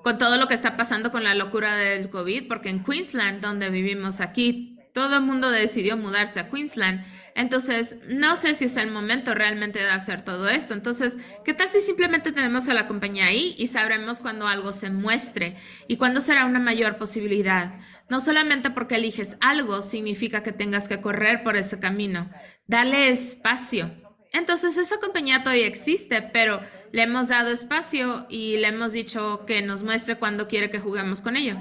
con 0.05 0.19
todo 0.19 0.37
lo 0.37 0.47
que 0.47 0.55
está 0.55 0.77
pasando 0.77 1.11
con 1.11 1.25
la 1.25 1.35
locura 1.35 1.77
del 1.77 2.11
COVID, 2.11 2.47
porque 2.47 2.69
en 2.69 2.85
Queensland, 2.85 3.41
donde 3.41 3.71
vivimos 3.71 4.21
aquí, 4.21 4.79
todo 4.93 5.17
el 5.17 5.23
mundo 5.23 5.51
decidió 5.51 5.97
mudarse 5.97 6.41
a 6.41 6.51
Queensland 6.51 7.07
entonces, 7.35 7.99
no 8.07 8.37
sé 8.37 8.55
si 8.55 8.67
es 8.67 8.77
el 8.77 8.93
momento 8.93 9.35
realmente 9.35 9.81
de 9.81 9.91
hacer 9.91 10.23
todo 10.23 10.49
esto. 10.49 10.73
Entonces, 10.73 11.19
¿qué 11.45 11.53
tal 11.53 11.69
si 11.69 11.81
simplemente 11.81 12.31
tenemos 12.31 12.69
a 12.69 12.75
la 12.75 12.87
compañía 12.87 13.27
ahí 13.27 13.57
y 13.59 13.67
sabremos 13.67 14.21
cuando 14.21 14.47
algo 14.47 14.71
se 14.71 14.91
muestre 14.91 15.57
y 15.89 15.97
cuándo 15.97 16.21
será 16.21 16.47
una 16.47 16.61
mayor 16.61 16.97
posibilidad? 16.97 17.75
No 18.09 18.21
solamente 18.21 18.71
porque 18.71 18.95
eliges 18.95 19.37
algo 19.41 19.83
significa 19.83 20.45
que 20.45 20.53
tengas 20.53 20.87
que 20.87 21.01
correr 21.01 21.43
por 21.43 21.57
ese 21.57 21.81
camino. 21.81 22.31
Dale 22.69 23.09
espacio. 23.09 23.91
Entonces, 24.31 24.77
esa 24.77 25.01
compañía 25.01 25.43
todavía 25.43 25.67
existe, 25.67 26.23
pero 26.23 26.61
le 26.93 27.03
hemos 27.03 27.29
dado 27.29 27.51
espacio 27.51 28.27
y 28.29 28.59
le 28.59 28.69
hemos 28.69 28.93
dicho 28.93 29.45
que 29.45 29.61
nos 29.61 29.83
muestre 29.83 30.17
cuándo 30.17 30.47
quiere 30.47 30.71
que 30.71 30.79
juguemos 30.79 31.21
con 31.21 31.37
ello. 31.37 31.57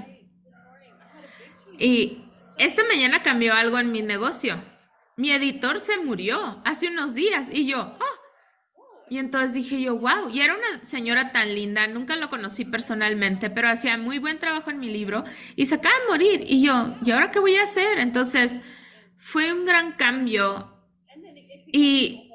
Y 1.80 2.30
esta 2.58 2.82
mañana 2.84 3.24
cambió 3.24 3.54
algo 3.54 3.80
en 3.80 3.90
mi 3.90 4.02
negocio 4.02 4.62
mi 5.16 5.30
editor 5.30 5.80
se 5.80 5.98
murió 5.98 6.62
hace 6.64 6.88
unos 6.88 7.14
días 7.14 7.48
y 7.52 7.66
yo, 7.66 7.96
oh. 8.00 8.24
Y 9.10 9.18
entonces 9.18 9.52
dije 9.52 9.80
yo, 9.80 9.96
wow, 9.96 10.30
y 10.32 10.40
era 10.40 10.54
una 10.54 10.82
señora 10.82 11.30
tan 11.30 11.54
linda, 11.54 11.86
nunca 11.86 12.16
lo 12.16 12.30
conocí 12.30 12.64
personalmente, 12.64 13.50
pero 13.50 13.68
hacía 13.68 13.98
muy 13.98 14.18
buen 14.18 14.38
trabajo 14.38 14.70
en 14.70 14.80
mi 14.80 14.88
libro 14.88 15.24
y 15.56 15.66
se 15.66 15.74
acaba 15.74 15.94
de 15.94 16.06
morir. 16.08 16.44
Y 16.46 16.62
yo, 16.62 16.96
¿y 17.04 17.10
ahora 17.10 17.30
qué 17.30 17.38
voy 17.38 17.56
a 17.56 17.64
hacer? 17.64 17.98
Entonces, 17.98 18.60
fue 19.18 19.52
un 19.52 19.66
gran 19.66 19.92
cambio. 19.92 20.70
Y 21.66 22.32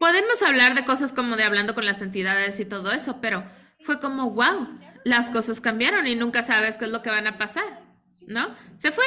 podemos 0.00 0.42
hablar 0.42 0.74
de 0.74 0.84
cosas 0.84 1.12
como 1.12 1.36
de 1.36 1.44
hablando 1.44 1.74
con 1.74 1.84
las 1.84 2.02
entidades 2.02 2.58
y 2.58 2.64
todo 2.64 2.90
eso, 2.90 3.20
pero 3.20 3.44
fue 3.82 4.00
como, 4.00 4.30
wow, 4.30 4.68
las 5.04 5.30
cosas 5.30 5.60
cambiaron 5.60 6.06
y 6.06 6.16
nunca 6.16 6.42
sabes 6.42 6.76
qué 6.76 6.86
es 6.86 6.90
lo 6.90 7.02
que 7.02 7.10
van 7.10 7.26
a 7.26 7.38
pasar, 7.38 7.84
¿no? 8.26 8.54
Se 8.76 8.90
fue. 8.90 9.04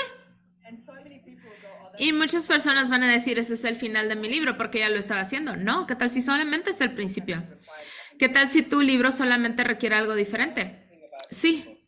Y 1.97 2.11
muchas 2.11 2.47
personas 2.47 2.89
van 2.89 3.03
a 3.03 3.11
decir, 3.11 3.37
ese 3.37 3.53
es 3.53 3.63
el 3.65 3.75
final 3.75 4.09
de 4.09 4.15
mi 4.15 4.29
libro 4.29 4.57
porque 4.57 4.79
ya 4.79 4.89
lo 4.89 4.97
estaba 4.97 5.21
haciendo. 5.21 5.55
No, 5.55 5.85
¿qué 5.85 5.95
tal 5.95 6.09
si 6.09 6.21
solamente 6.21 6.71
es 6.71 6.81
el 6.81 6.93
principio? 6.93 7.43
¿Qué 8.17 8.29
tal 8.29 8.47
si 8.47 8.63
tu 8.63 8.81
libro 8.81 9.11
solamente 9.11 9.63
requiere 9.63 9.95
algo 9.95 10.15
diferente? 10.15 10.87
Sí. 11.29 11.81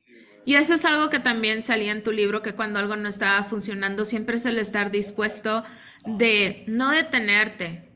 Y 0.46 0.56
eso 0.56 0.76
es 0.76 0.86
algo 0.86 1.10
que 1.10 1.20
también 1.20 1.64
salía 1.64 1.92
en 1.92 2.04
tu 2.04 2.12
libro, 2.12 2.44
que 2.44 2.54
cuando 2.54 2.78
algo 2.80 2.96
no 2.96 3.10
estaba 3.10 3.44
funcionando, 3.44 4.06
siempre 4.06 4.36
es 4.36 4.46
el 4.46 4.60
estar 4.60 4.92
dispuesto 4.92 5.64
de 6.06 6.64
no 6.68 6.92
detenerte. 6.92 7.90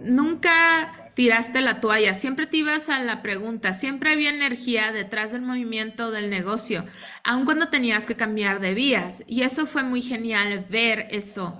Nunca 0.00 1.03
tiraste 1.14 1.60
la 1.60 1.80
toalla, 1.80 2.14
siempre 2.14 2.46
te 2.46 2.58
ibas 2.58 2.88
a 2.88 2.98
la 3.00 3.22
pregunta, 3.22 3.72
siempre 3.72 4.12
había 4.12 4.30
energía 4.30 4.92
detrás 4.92 5.32
del 5.32 5.42
movimiento 5.42 6.10
del 6.10 6.30
negocio, 6.30 6.84
aun 7.22 7.44
cuando 7.44 7.68
tenías 7.68 8.06
que 8.06 8.16
cambiar 8.16 8.60
de 8.60 8.74
vías. 8.74 9.22
Y 9.26 9.42
eso 9.42 9.66
fue 9.66 9.82
muy 9.82 10.02
genial 10.02 10.66
ver 10.68 11.06
eso, 11.10 11.56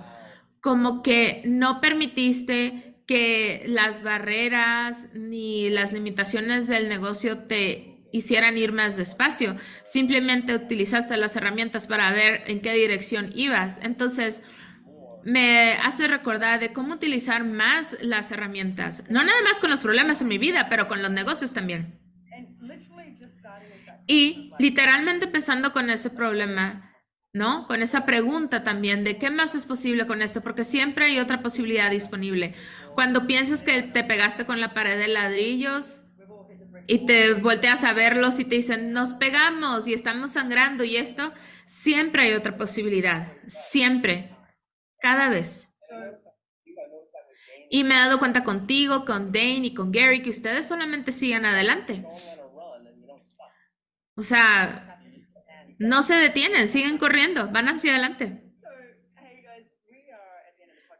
como 0.61 1.01
que 1.03 1.41
no 1.45 1.81
permitiste 1.81 2.95
que 3.05 3.63
las 3.67 4.01
barreras 4.01 5.09
ni 5.13 5.69
las 5.69 5.93
limitaciones 5.93 6.67
del 6.67 6.89
negocio 6.89 7.37
te 7.39 7.95
hicieran 8.11 8.57
ir 8.57 8.71
más 8.71 8.97
despacio, 8.97 9.55
simplemente 9.83 10.55
utilizaste 10.55 11.17
las 11.17 11.35
herramientas 11.35 11.85
para 11.85 12.11
ver 12.11 12.43
en 12.47 12.61
qué 12.61 12.73
dirección 12.73 13.31
ibas. 13.35 13.79
Entonces, 13.83 14.41
me 15.25 15.73
hace 15.73 16.07
recordar 16.07 16.59
de 16.59 16.71
cómo 16.71 16.93
utilizar 16.93 17.43
más 17.43 17.97
las 17.99 18.31
herramientas, 18.31 19.03
no 19.09 19.23
nada 19.23 19.41
más 19.43 19.59
con 19.59 19.71
los 19.71 19.81
problemas 19.81 20.21
en 20.21 20.27
mi 20.27 20.37
vida, 20.37 20.67
pero 20.69 20.87
con 20.87 21.01
los 21.01 21.09
negocios 21.09 21.51
también. 21.51 21.99
Y 24.07 24.51
literalmente 24.59 25.25
empezando 25.25 25.73
con 25.73 25.89
ese 25.89 26.11
problema, 26.11 26.93
¿no? 27.33 27.65
Con 27.65 27.81
esa 27.81 28.05
pregunta 28.05 28.63
también 28.63 29.03
de 29.03 29.17
qué 29.17 29.31
más 29.31 29.55
es 29.55 29.65
posible 29.65 30.05
con 30.05 30.21
esto, 30.21 30.41
porque 30.41 30.63
siempre 30.63 31.05
hay 31.05 31.19
otra 31.19 31.41
posibilidad 31.41 31.89
disponible. 31.89 32.53
Cuando 32.93 33.25
piensas 33.25 33.63
que 33.63 33.81
te 33.81 34.03
pegaste 34.03 34.45
con 34.45 34.61
la 34.61 34.75
pared 34.75 34.99
de 34.99 35.07
ladrillos 35.07 36.03
y 36.85 37.07
te 37.07 37.33
volteas 37.33 37.83
a 37.83 37.93
verlos 37.93 38.39
y 38.39 38.45
te 38.45 38.57
dicen, 38.57 38.91
nos 38.91 39.13
pegamos 39.13 39.87
y 39.87 39.95
estamos 39.95 40.33
sangrando 40.33 40.83
y 40.83 40.97
esto, 40.97 41.33
siempre 41.65 42.21
hay 42.21 42.33
otra 42.33 42.57
posibilidad, 42.57 43.33
siempre 43.47 44.34
cada 45.05 45.29
vez. 45.29 45.77
Y 47.69 47.83
me 47.83 47.93
he 47.93 47.97
dado 47.97 48.17
cuenta 48.17 48.43
contigo, 48.43 49.05
con 49.05 49.31
Dane 49.31 49.67
y 49.67 49.73
con 49.75 49.91
Gary 49.91 50.23
que 50.23 50.31
ustedes 50.31 50.67
solamente 50.67 51.11
siguen 51.11 51.45
adelante. 51.45 52.03
O 54.15 54.23
sea, 54.23 54.99
no 55.77 56.01
se 56.01 56.15
detienen, 56.15 56.67
siguen 56.69 56.97
corriendo, 56.97 57.51
van 57.51 57.69
hacia 57.69 57.91
adelante. 57.91 58.41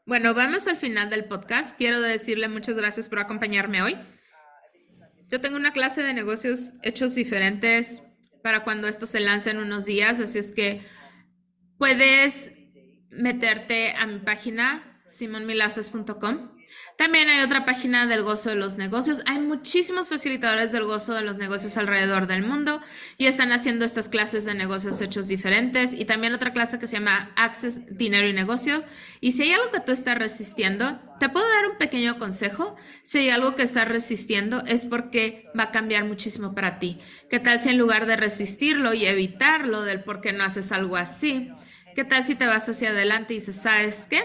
Bueno, 0.05 0.35
vamos 0.35 0.67
al 0.67 0.77
final 0.77 1.09
del 1.09 1.25
podcast. 1.25 1.75
Quiero 1.75 1.99
decirle 1.99 2.47
muchas 2.47 2.75
gracias 2.75 3.09
por 3.09 3.17
acompañarme 3.17 3.81
hoy. 3.81 3.97
Yo 5.29 5.41
tengo 5.41 5.55
una 5.55 5.73
clase 5.73 6.03
de 6.03 6.13
negocios 6.13 6.73
hechos 6.83 7.15
diferentes 7.15 8.03
para 8.43 8.63
cuando 8.63 8.87
esto 8.87 9.07
se 9.07 9.19
lance 9.19 9.49
en 9.49 9.57
unos 9.57 9.85
días, 9.85 10.19
así 10.19 10.37
es 10.37 10.51
que 10.51 10.85
puedes 11.79 12.55
meterte 13.15 13.95
a 13.95 14.05
mi 14.05 14.19
página 14.19 15.01
simonmilazas.com. 15.05 16.55
También 16.97 17.27
hay 17.27 17.41
otra 17.41 17.65
página 17.65 18.07
del 18.07 18.23
gozo 18.23 18.49
de 18.49 18.55
los 18.55 18.77
negocios. 18.77 19.21
Hay 19.25 19.39
muchísimos 19.39 20.07
facilitadores 20.07 20.71
del 20.71 20.85
gozo 20.85 21.13
de 21.13 21.23
los 21.23 21.37
negocios 21.37 21.75
alrededor 21.75 22.25
del 22.25 22.43
mundo 22.43 22.79
y 23.17 23.25
están 23.25 23.51
haciendo 23.51 23.83
estas 23.83 24.07
clases 24.07 24.45
de 24.45 24.55
negocios 24.55 25.01
hechos 25.01 25.27
diferentes 25.27 25.93
y 25.93 26.05
también 26.05 26.33
otra 26.33 26.53
clase 26.53 26.79
que 26.79 26.87
se 26.87 26.93
llama 26.93 27.33
Access, 27.35 27.97
Dinero 27.97 28.29
y 28.29 28.33
Negocio. 28.33 28.83
Y 29.19 29.33
si 29.33 29.43
hay 29.43 29.53
algo 29.53 29.71
que 29.71 29.81
tú 29.81 29.91
estás 29.91 30.17
resistiendo, 30.17 30.97
te 31.19 31.27
puedo 31.27 31.45
dar 31.45 31.69
un 31.69 31.77
pequeño 31.77 32.17
consejo. 32.17 32.77
Si 33.03 33.17
hay 33.17 33.29
algo 33.29 33.55
que 33.55 33.63
estás 33.63 33.89
resistiendo 33.89 34.63
es 34.65 34.85
porque 34.85 35.51
va 35.57 35.63
a 35.63 35.71
cambiar 35.71 36.05
muchísimo 36.05 36.55
para 36.55 36.79
ti. 36.79 36.99
¿Qué 37.29 37.39
tal 37.39 37.59
si 37.59 37.69
en 37.69 37.77
lugar 37.77 38.05
de 38.05 38.15
resistirlo 38.15 38.93
y 38.93 39.05
evitarlo 39.05 39.81
del 39.81 40.03
por 40.03 40.21
qué 40.21 40.31
no 40.31 40.45
haces 40.45 40.71
algo 40.71 40.95
así? 40.95 41.51
¿Qué 41.95 42.03
tal 42.03 42.25
si 42.25 42.35
te 42.35 42.45
vas 42.45 42.67
hacia 42.67 42.89
adelante 42.89 43.33
y 43.33 43.39
dices, 43.39 43.55
¿sabes 43.55 44.05
qué? 44.09 44.21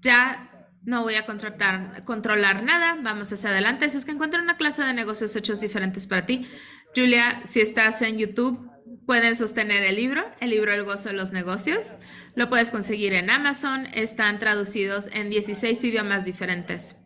Ya 0.00 0.50
no 0.82 1.02
voy 1.04 1.14
a 1.14 1.24
contratar, 1.24 2.04
controlar 2.04 2.64
nada, 2.64 2.98
vamos 3.00 3.32
hacia 3.32 3.50
adelante. 3.50 3.84
Así 3.84 3.96
es 3.96 4.04
que 4.04 4.10
encuentra 4.10 4.42
una 4.42 4.56
clase 4.56 4.82
de 4.82 4.92
negocios 4.92 5.34
hechos 5.36 5.60
diferentes 5.60 6.08
para 6.08 6.26
ti. 6.26 6.48
Julia, 6.96 7.42
si 7.44 7.60
estás 7.60 8.02
en 8.02 8.18
YouTube, 8.18 8.70
pueden 9.06 9.36
sostener 9.36 9.84
el 9.84 9.94
libro, 9.94 10.24
el 10.40 10.50
libro 10.50 10.72
El 10.72 10.82
gozo 10.82 11.10
de 11.10 11.14
los 11.14 11.30
negocios. 11.30 11.94
Lo 12.34 12.48
puedes 12.48 12.72
conseguir 12.72 13.12
en 13.12 13.30
Amazon, 13.30 13.86
están 13.94 14.40
traducidos 14.40 15.08
en 15.12 15.30
16 15.30 15.84
idiomas 15.84 16.24
diferentes. 16.24 16.96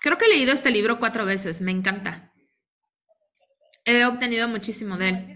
Creo 0.00 0.18
que 0.18 0.26
he 0.26 0.28
leído 0.28 0.52
este 0.52 0.70
libro 0.70 0.98
cuatro 0.98 1.24
veces, 1.24 1.62
me 1.62 1.70
encanta. 1.70 2.30
He 3.86 4.04
obtenido 4.04 4.48
muchísimo 4.48 4.98
de 4.98 5.08
él. 5.08 5.33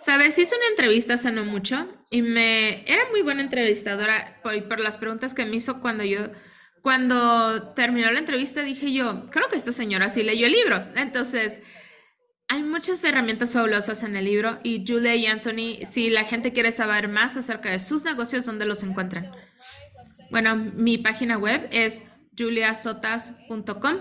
Sabes, 0.00 0.38
hice 0.38 0.56
una 0.56 0.68
entrevista 0.68 1.14
hace 1.14 1.30
no 1.30 1.44
mucho 1.44 1.86
y 2.10 2.22
me 2.22 2.90
era 2.90 3.02
muy 3.10 3.20
buena 3.20 3.42
entrevistadora 3.42 4.40
por, 4.42 4.66
por 4.66 4.80
las 4.80 4.96
preguntas 4.96 5.34
que 5.34 5.44
me 5.44 5.56
hizo 5.56 5.80
cuando 5.80 6.04
yo 6.04 6.30
cuando 6.82 7.74
terminó 7.74 8.10
la 8.10 8.20
entrevista 8.20 8.62
dije 8.62 8.92
yo, 8.92 9.28
creo 9.30 9.48
que 9.48 9.56
esta 9.56 9.72
señora 9.72 10.08
sí 10.08 10.22
leyó 10.22 10.46
el 10.46 10.52
libro. 10.52 10.82
Entonces, 10.96 11.62
hay 12.48 12.62
muchas 12.62 13.04
herramientas 13.04 13.52
fabulosas 13.52 14.02
en 14.02 14.16
el 14.16 14.24
libro 14.24 14.58
y 14.62 14.84
Julia 14.86 15.14
y 15.14 15.26
Anthony, 15.26 15.84
si 15.84 16.08
la 16.10 16.24
gente 16.24 16.52
quiere 16.52 16.72
saber 16.72 17.08
más 17.08 17.36
acerca 17.36 17.70
de 17.70 17.78
sus 17.78 18.04
negocios, 18.04 18.46
¿dónde 18.46 18.64
los 18.64 18.82
encuentran? 18.82 19.30
Bueno, 20.30 20.56
mi 20.56 20.96
página 20.96 21.36
web 21.36 21.68
es 21.70 22.04
juliasotas.com 22.38 23.98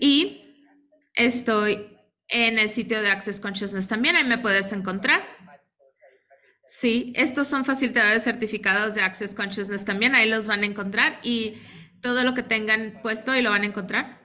y 0.00 0.42
estoy 1.14 1.97
en 2.28 2.58
el 2.58 2.70
sitio 2.70 3.02
de 3.02 3.10
Access 3.10 3.40
Consciousness 3.40 3.88
también, 3.88 4.16
ahí 4.16 4.24
me 4.24 4.38
puedes 4.38 4.72
encontrar. 4.72 5.22
Sí, 6.64 7.12
estos 7.16 7.46
son 7.46 7.64
facilitadores 7.64 8.24
certificados 8.24 8.94
de 8.94 9.00
Access 9.00 9.34
Consciousness 9.34 9.84
también, 9.84 10.14
ahí 10.14 10.28
los 10.28 10.46
van 10.46 10.62
a 10.62 10.66
encontrar 10.66 11.18
y 11.22 11.54
todo 12.02 12.24
lo 12.24 12.34
que 12.34 12.42
tengan 12.42 13.00
puesto 13.02 13.34
y 13.34 13.42
lo 13.42 13.50
van 13.50 13.62
a 13.62 13.66
encontrar. 13.66 14.18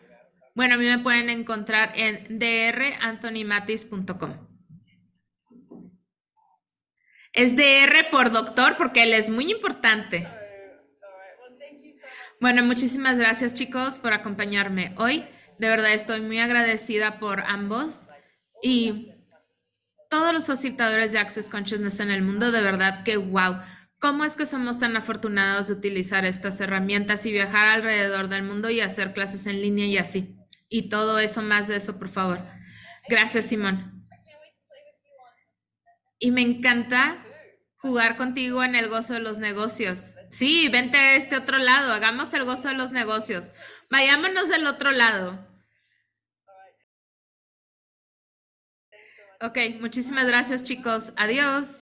Bueno, 0.56 0.76
a 0.76 0.78
mí 0.78 0.86
me 0.86 1.00
pueden 1.00 1.30
encontrar 1.30 1.94
en 1.96 2.38
dranthonymatis.com. 2.38 4.48
Es 7.32 7.56
DR 7.56 8.10
por 8.12 8.32
doctor 8.32 8.78
porque 8.78 9.04
él 9.04 9.14
es 9.14 9.32
muy 9.32 9.50
importante. 9.52 10.28
Bueno, 12.40 12.62
muchísimas 12.62 13.18
gracias 13.18 13.54
chicos 13.54 13.98
por 13.98 14.14
acompañarme 14.14 14.94
hoy. 14.98 15.26
De 15.60 15.70
verdad 15.70 15.94
estoy 15.94 16.22
muy 16.22 16.40
agradecida 16.40 17.20
por 17.20 17.42
ambos 17.42 18.08
y 18.62 19.10
todos 20.10 20.34
los 20.34 20.48
facilitadores 20.48 21.12
de 21.12 21.20
Access 21.20 21.50
Consciousness 21.50 22.00
en 22.00 22.12
el 22.12 22.22
mundo, 22.22 22.52
de 22.52 22.62
verdad 22.62 23.04
que 23.04 23.18
wow. 23.18 23.58
¿Cómo 24.00 24.26
es 24.26 24.36
que 24.36 24.46
somos 24.46 24.80
tan 24.80 24.98
afortunados 24.98 25.68
de 25.68 25.74
utilizar 25.74 26.26
estas 26.26 26.60
herramientas 26.60 27.26
y 27.26 27.32
viajar 27.32 27.70
alrededor 27.70 28.28
del 28.28 28.44
mundo 28.44 28.70
y 28.70 28.82
hacer 28.82 29.14
clases 29.14 29.48
en 29.48 29.62
línea 29.62 29.86
y 29.86 29.98
así? 29.98 30.36
Y 30.70 30.90
todo 30.90 31.20
eso, 31.20 31.42
más 31.42 31.68
de 31.68 31.78
eso, 31.78 31.98
por 31.98 32.10
favor. 32.10 32.42
Gracias, 33.08 33.46
Simón. 33.46 34.06
Y 36.20 36.32
me 36.32 36.42
encanta 36.42 37.24
jugar 37.78 38.18
contigo 38.18 38.64
en 38.64 38.76
el 38.76 38.90
gozo 38.90 39.14
de 39.14 39.20
los 39.20 39.40
negocios. 39.40 40.14
Sí, 40.34 40.68
vente 40.68 40.98
a 40.98 41.16
este 41.16 41.38
otro 41.38 41.60
lado, 41.60 41.94
hagamos 41.94 42.34
el 42.34 42.44
gozo 42.44 42.68
de 42.68 42.74
los 42.74 42.92
negocios. 42.92 43.54
Vayámonos 43.92 44.50
del 44.50 44.66
otro 44.66 44.90
lado. 44.90 45.38
Ok, 49.42 49.60
muchísimas 49.80 50.26
gracias 50.26 50.64
chicos. 50.64 51.14
Adiós. 51.18 51.82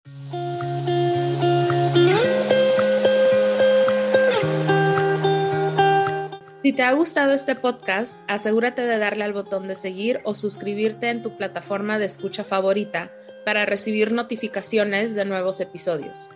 Si 6.63 6.73
te 6.73 6.83
ha 6.83 6.91
gustado 6.91 7.31
este 7.31 7.55
podcast, 7.55 8.19
asegúrate 8.27 8.81
de 8.81 8.97
darle 8.97 9.23
al 9.23 9.31
botón 9.31 9.69
de 9.69 9.75
seguir 9.75 10.19
o 10.25 10.35
suscribirte 10.35 11.09
en 11.09 11.23
tu 11.23 11.37
plataforma 11.37 11.97
de 11.97 12.07
escucha 12.07 12.43
favorita 12.43 13.09
para 13.45 13.65
recibir 13.65 14.11
notificaciones 14.11 15.15
de 15.15 15.23
nuevos 15.23 15.61
episodios. 15.61 16.29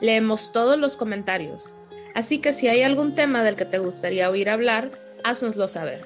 Leemos 0.00 0.52
todos 0.52 0.78
los 0.78 0.96
comentarios, 0.96 1.74
así 2.14 2.38
que 2.38 2.52
si 2.52 2.68
hay 2.68 2.82
algún 2.82 3.14
tema 3.14 3.42
del 3.42 3.56
que 3.56 3.64
te 3.64 3.78
gustaría 3.78 4.30
oír 4.30 4.48
hablar, 4.48 4.90
haznoslo 5.24 5.66
saber. 5.68 6.00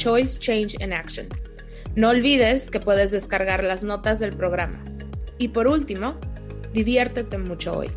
No 1.97 2.11
olvides 2.11 2.71
que 2.71 2.81
puedes 2.81 3.11
descargar 3.11 3.65
las 3.65 3.83
notas 3.83 4.21
del 4.21 4.37
programa. 4.37 4.94
Y 5.39 5.49
por 5.49 5.66
último, 5.66 6.14
diviértete 6.72 7.39
mucho 7.39 7.78
hoy. 7.78 7.89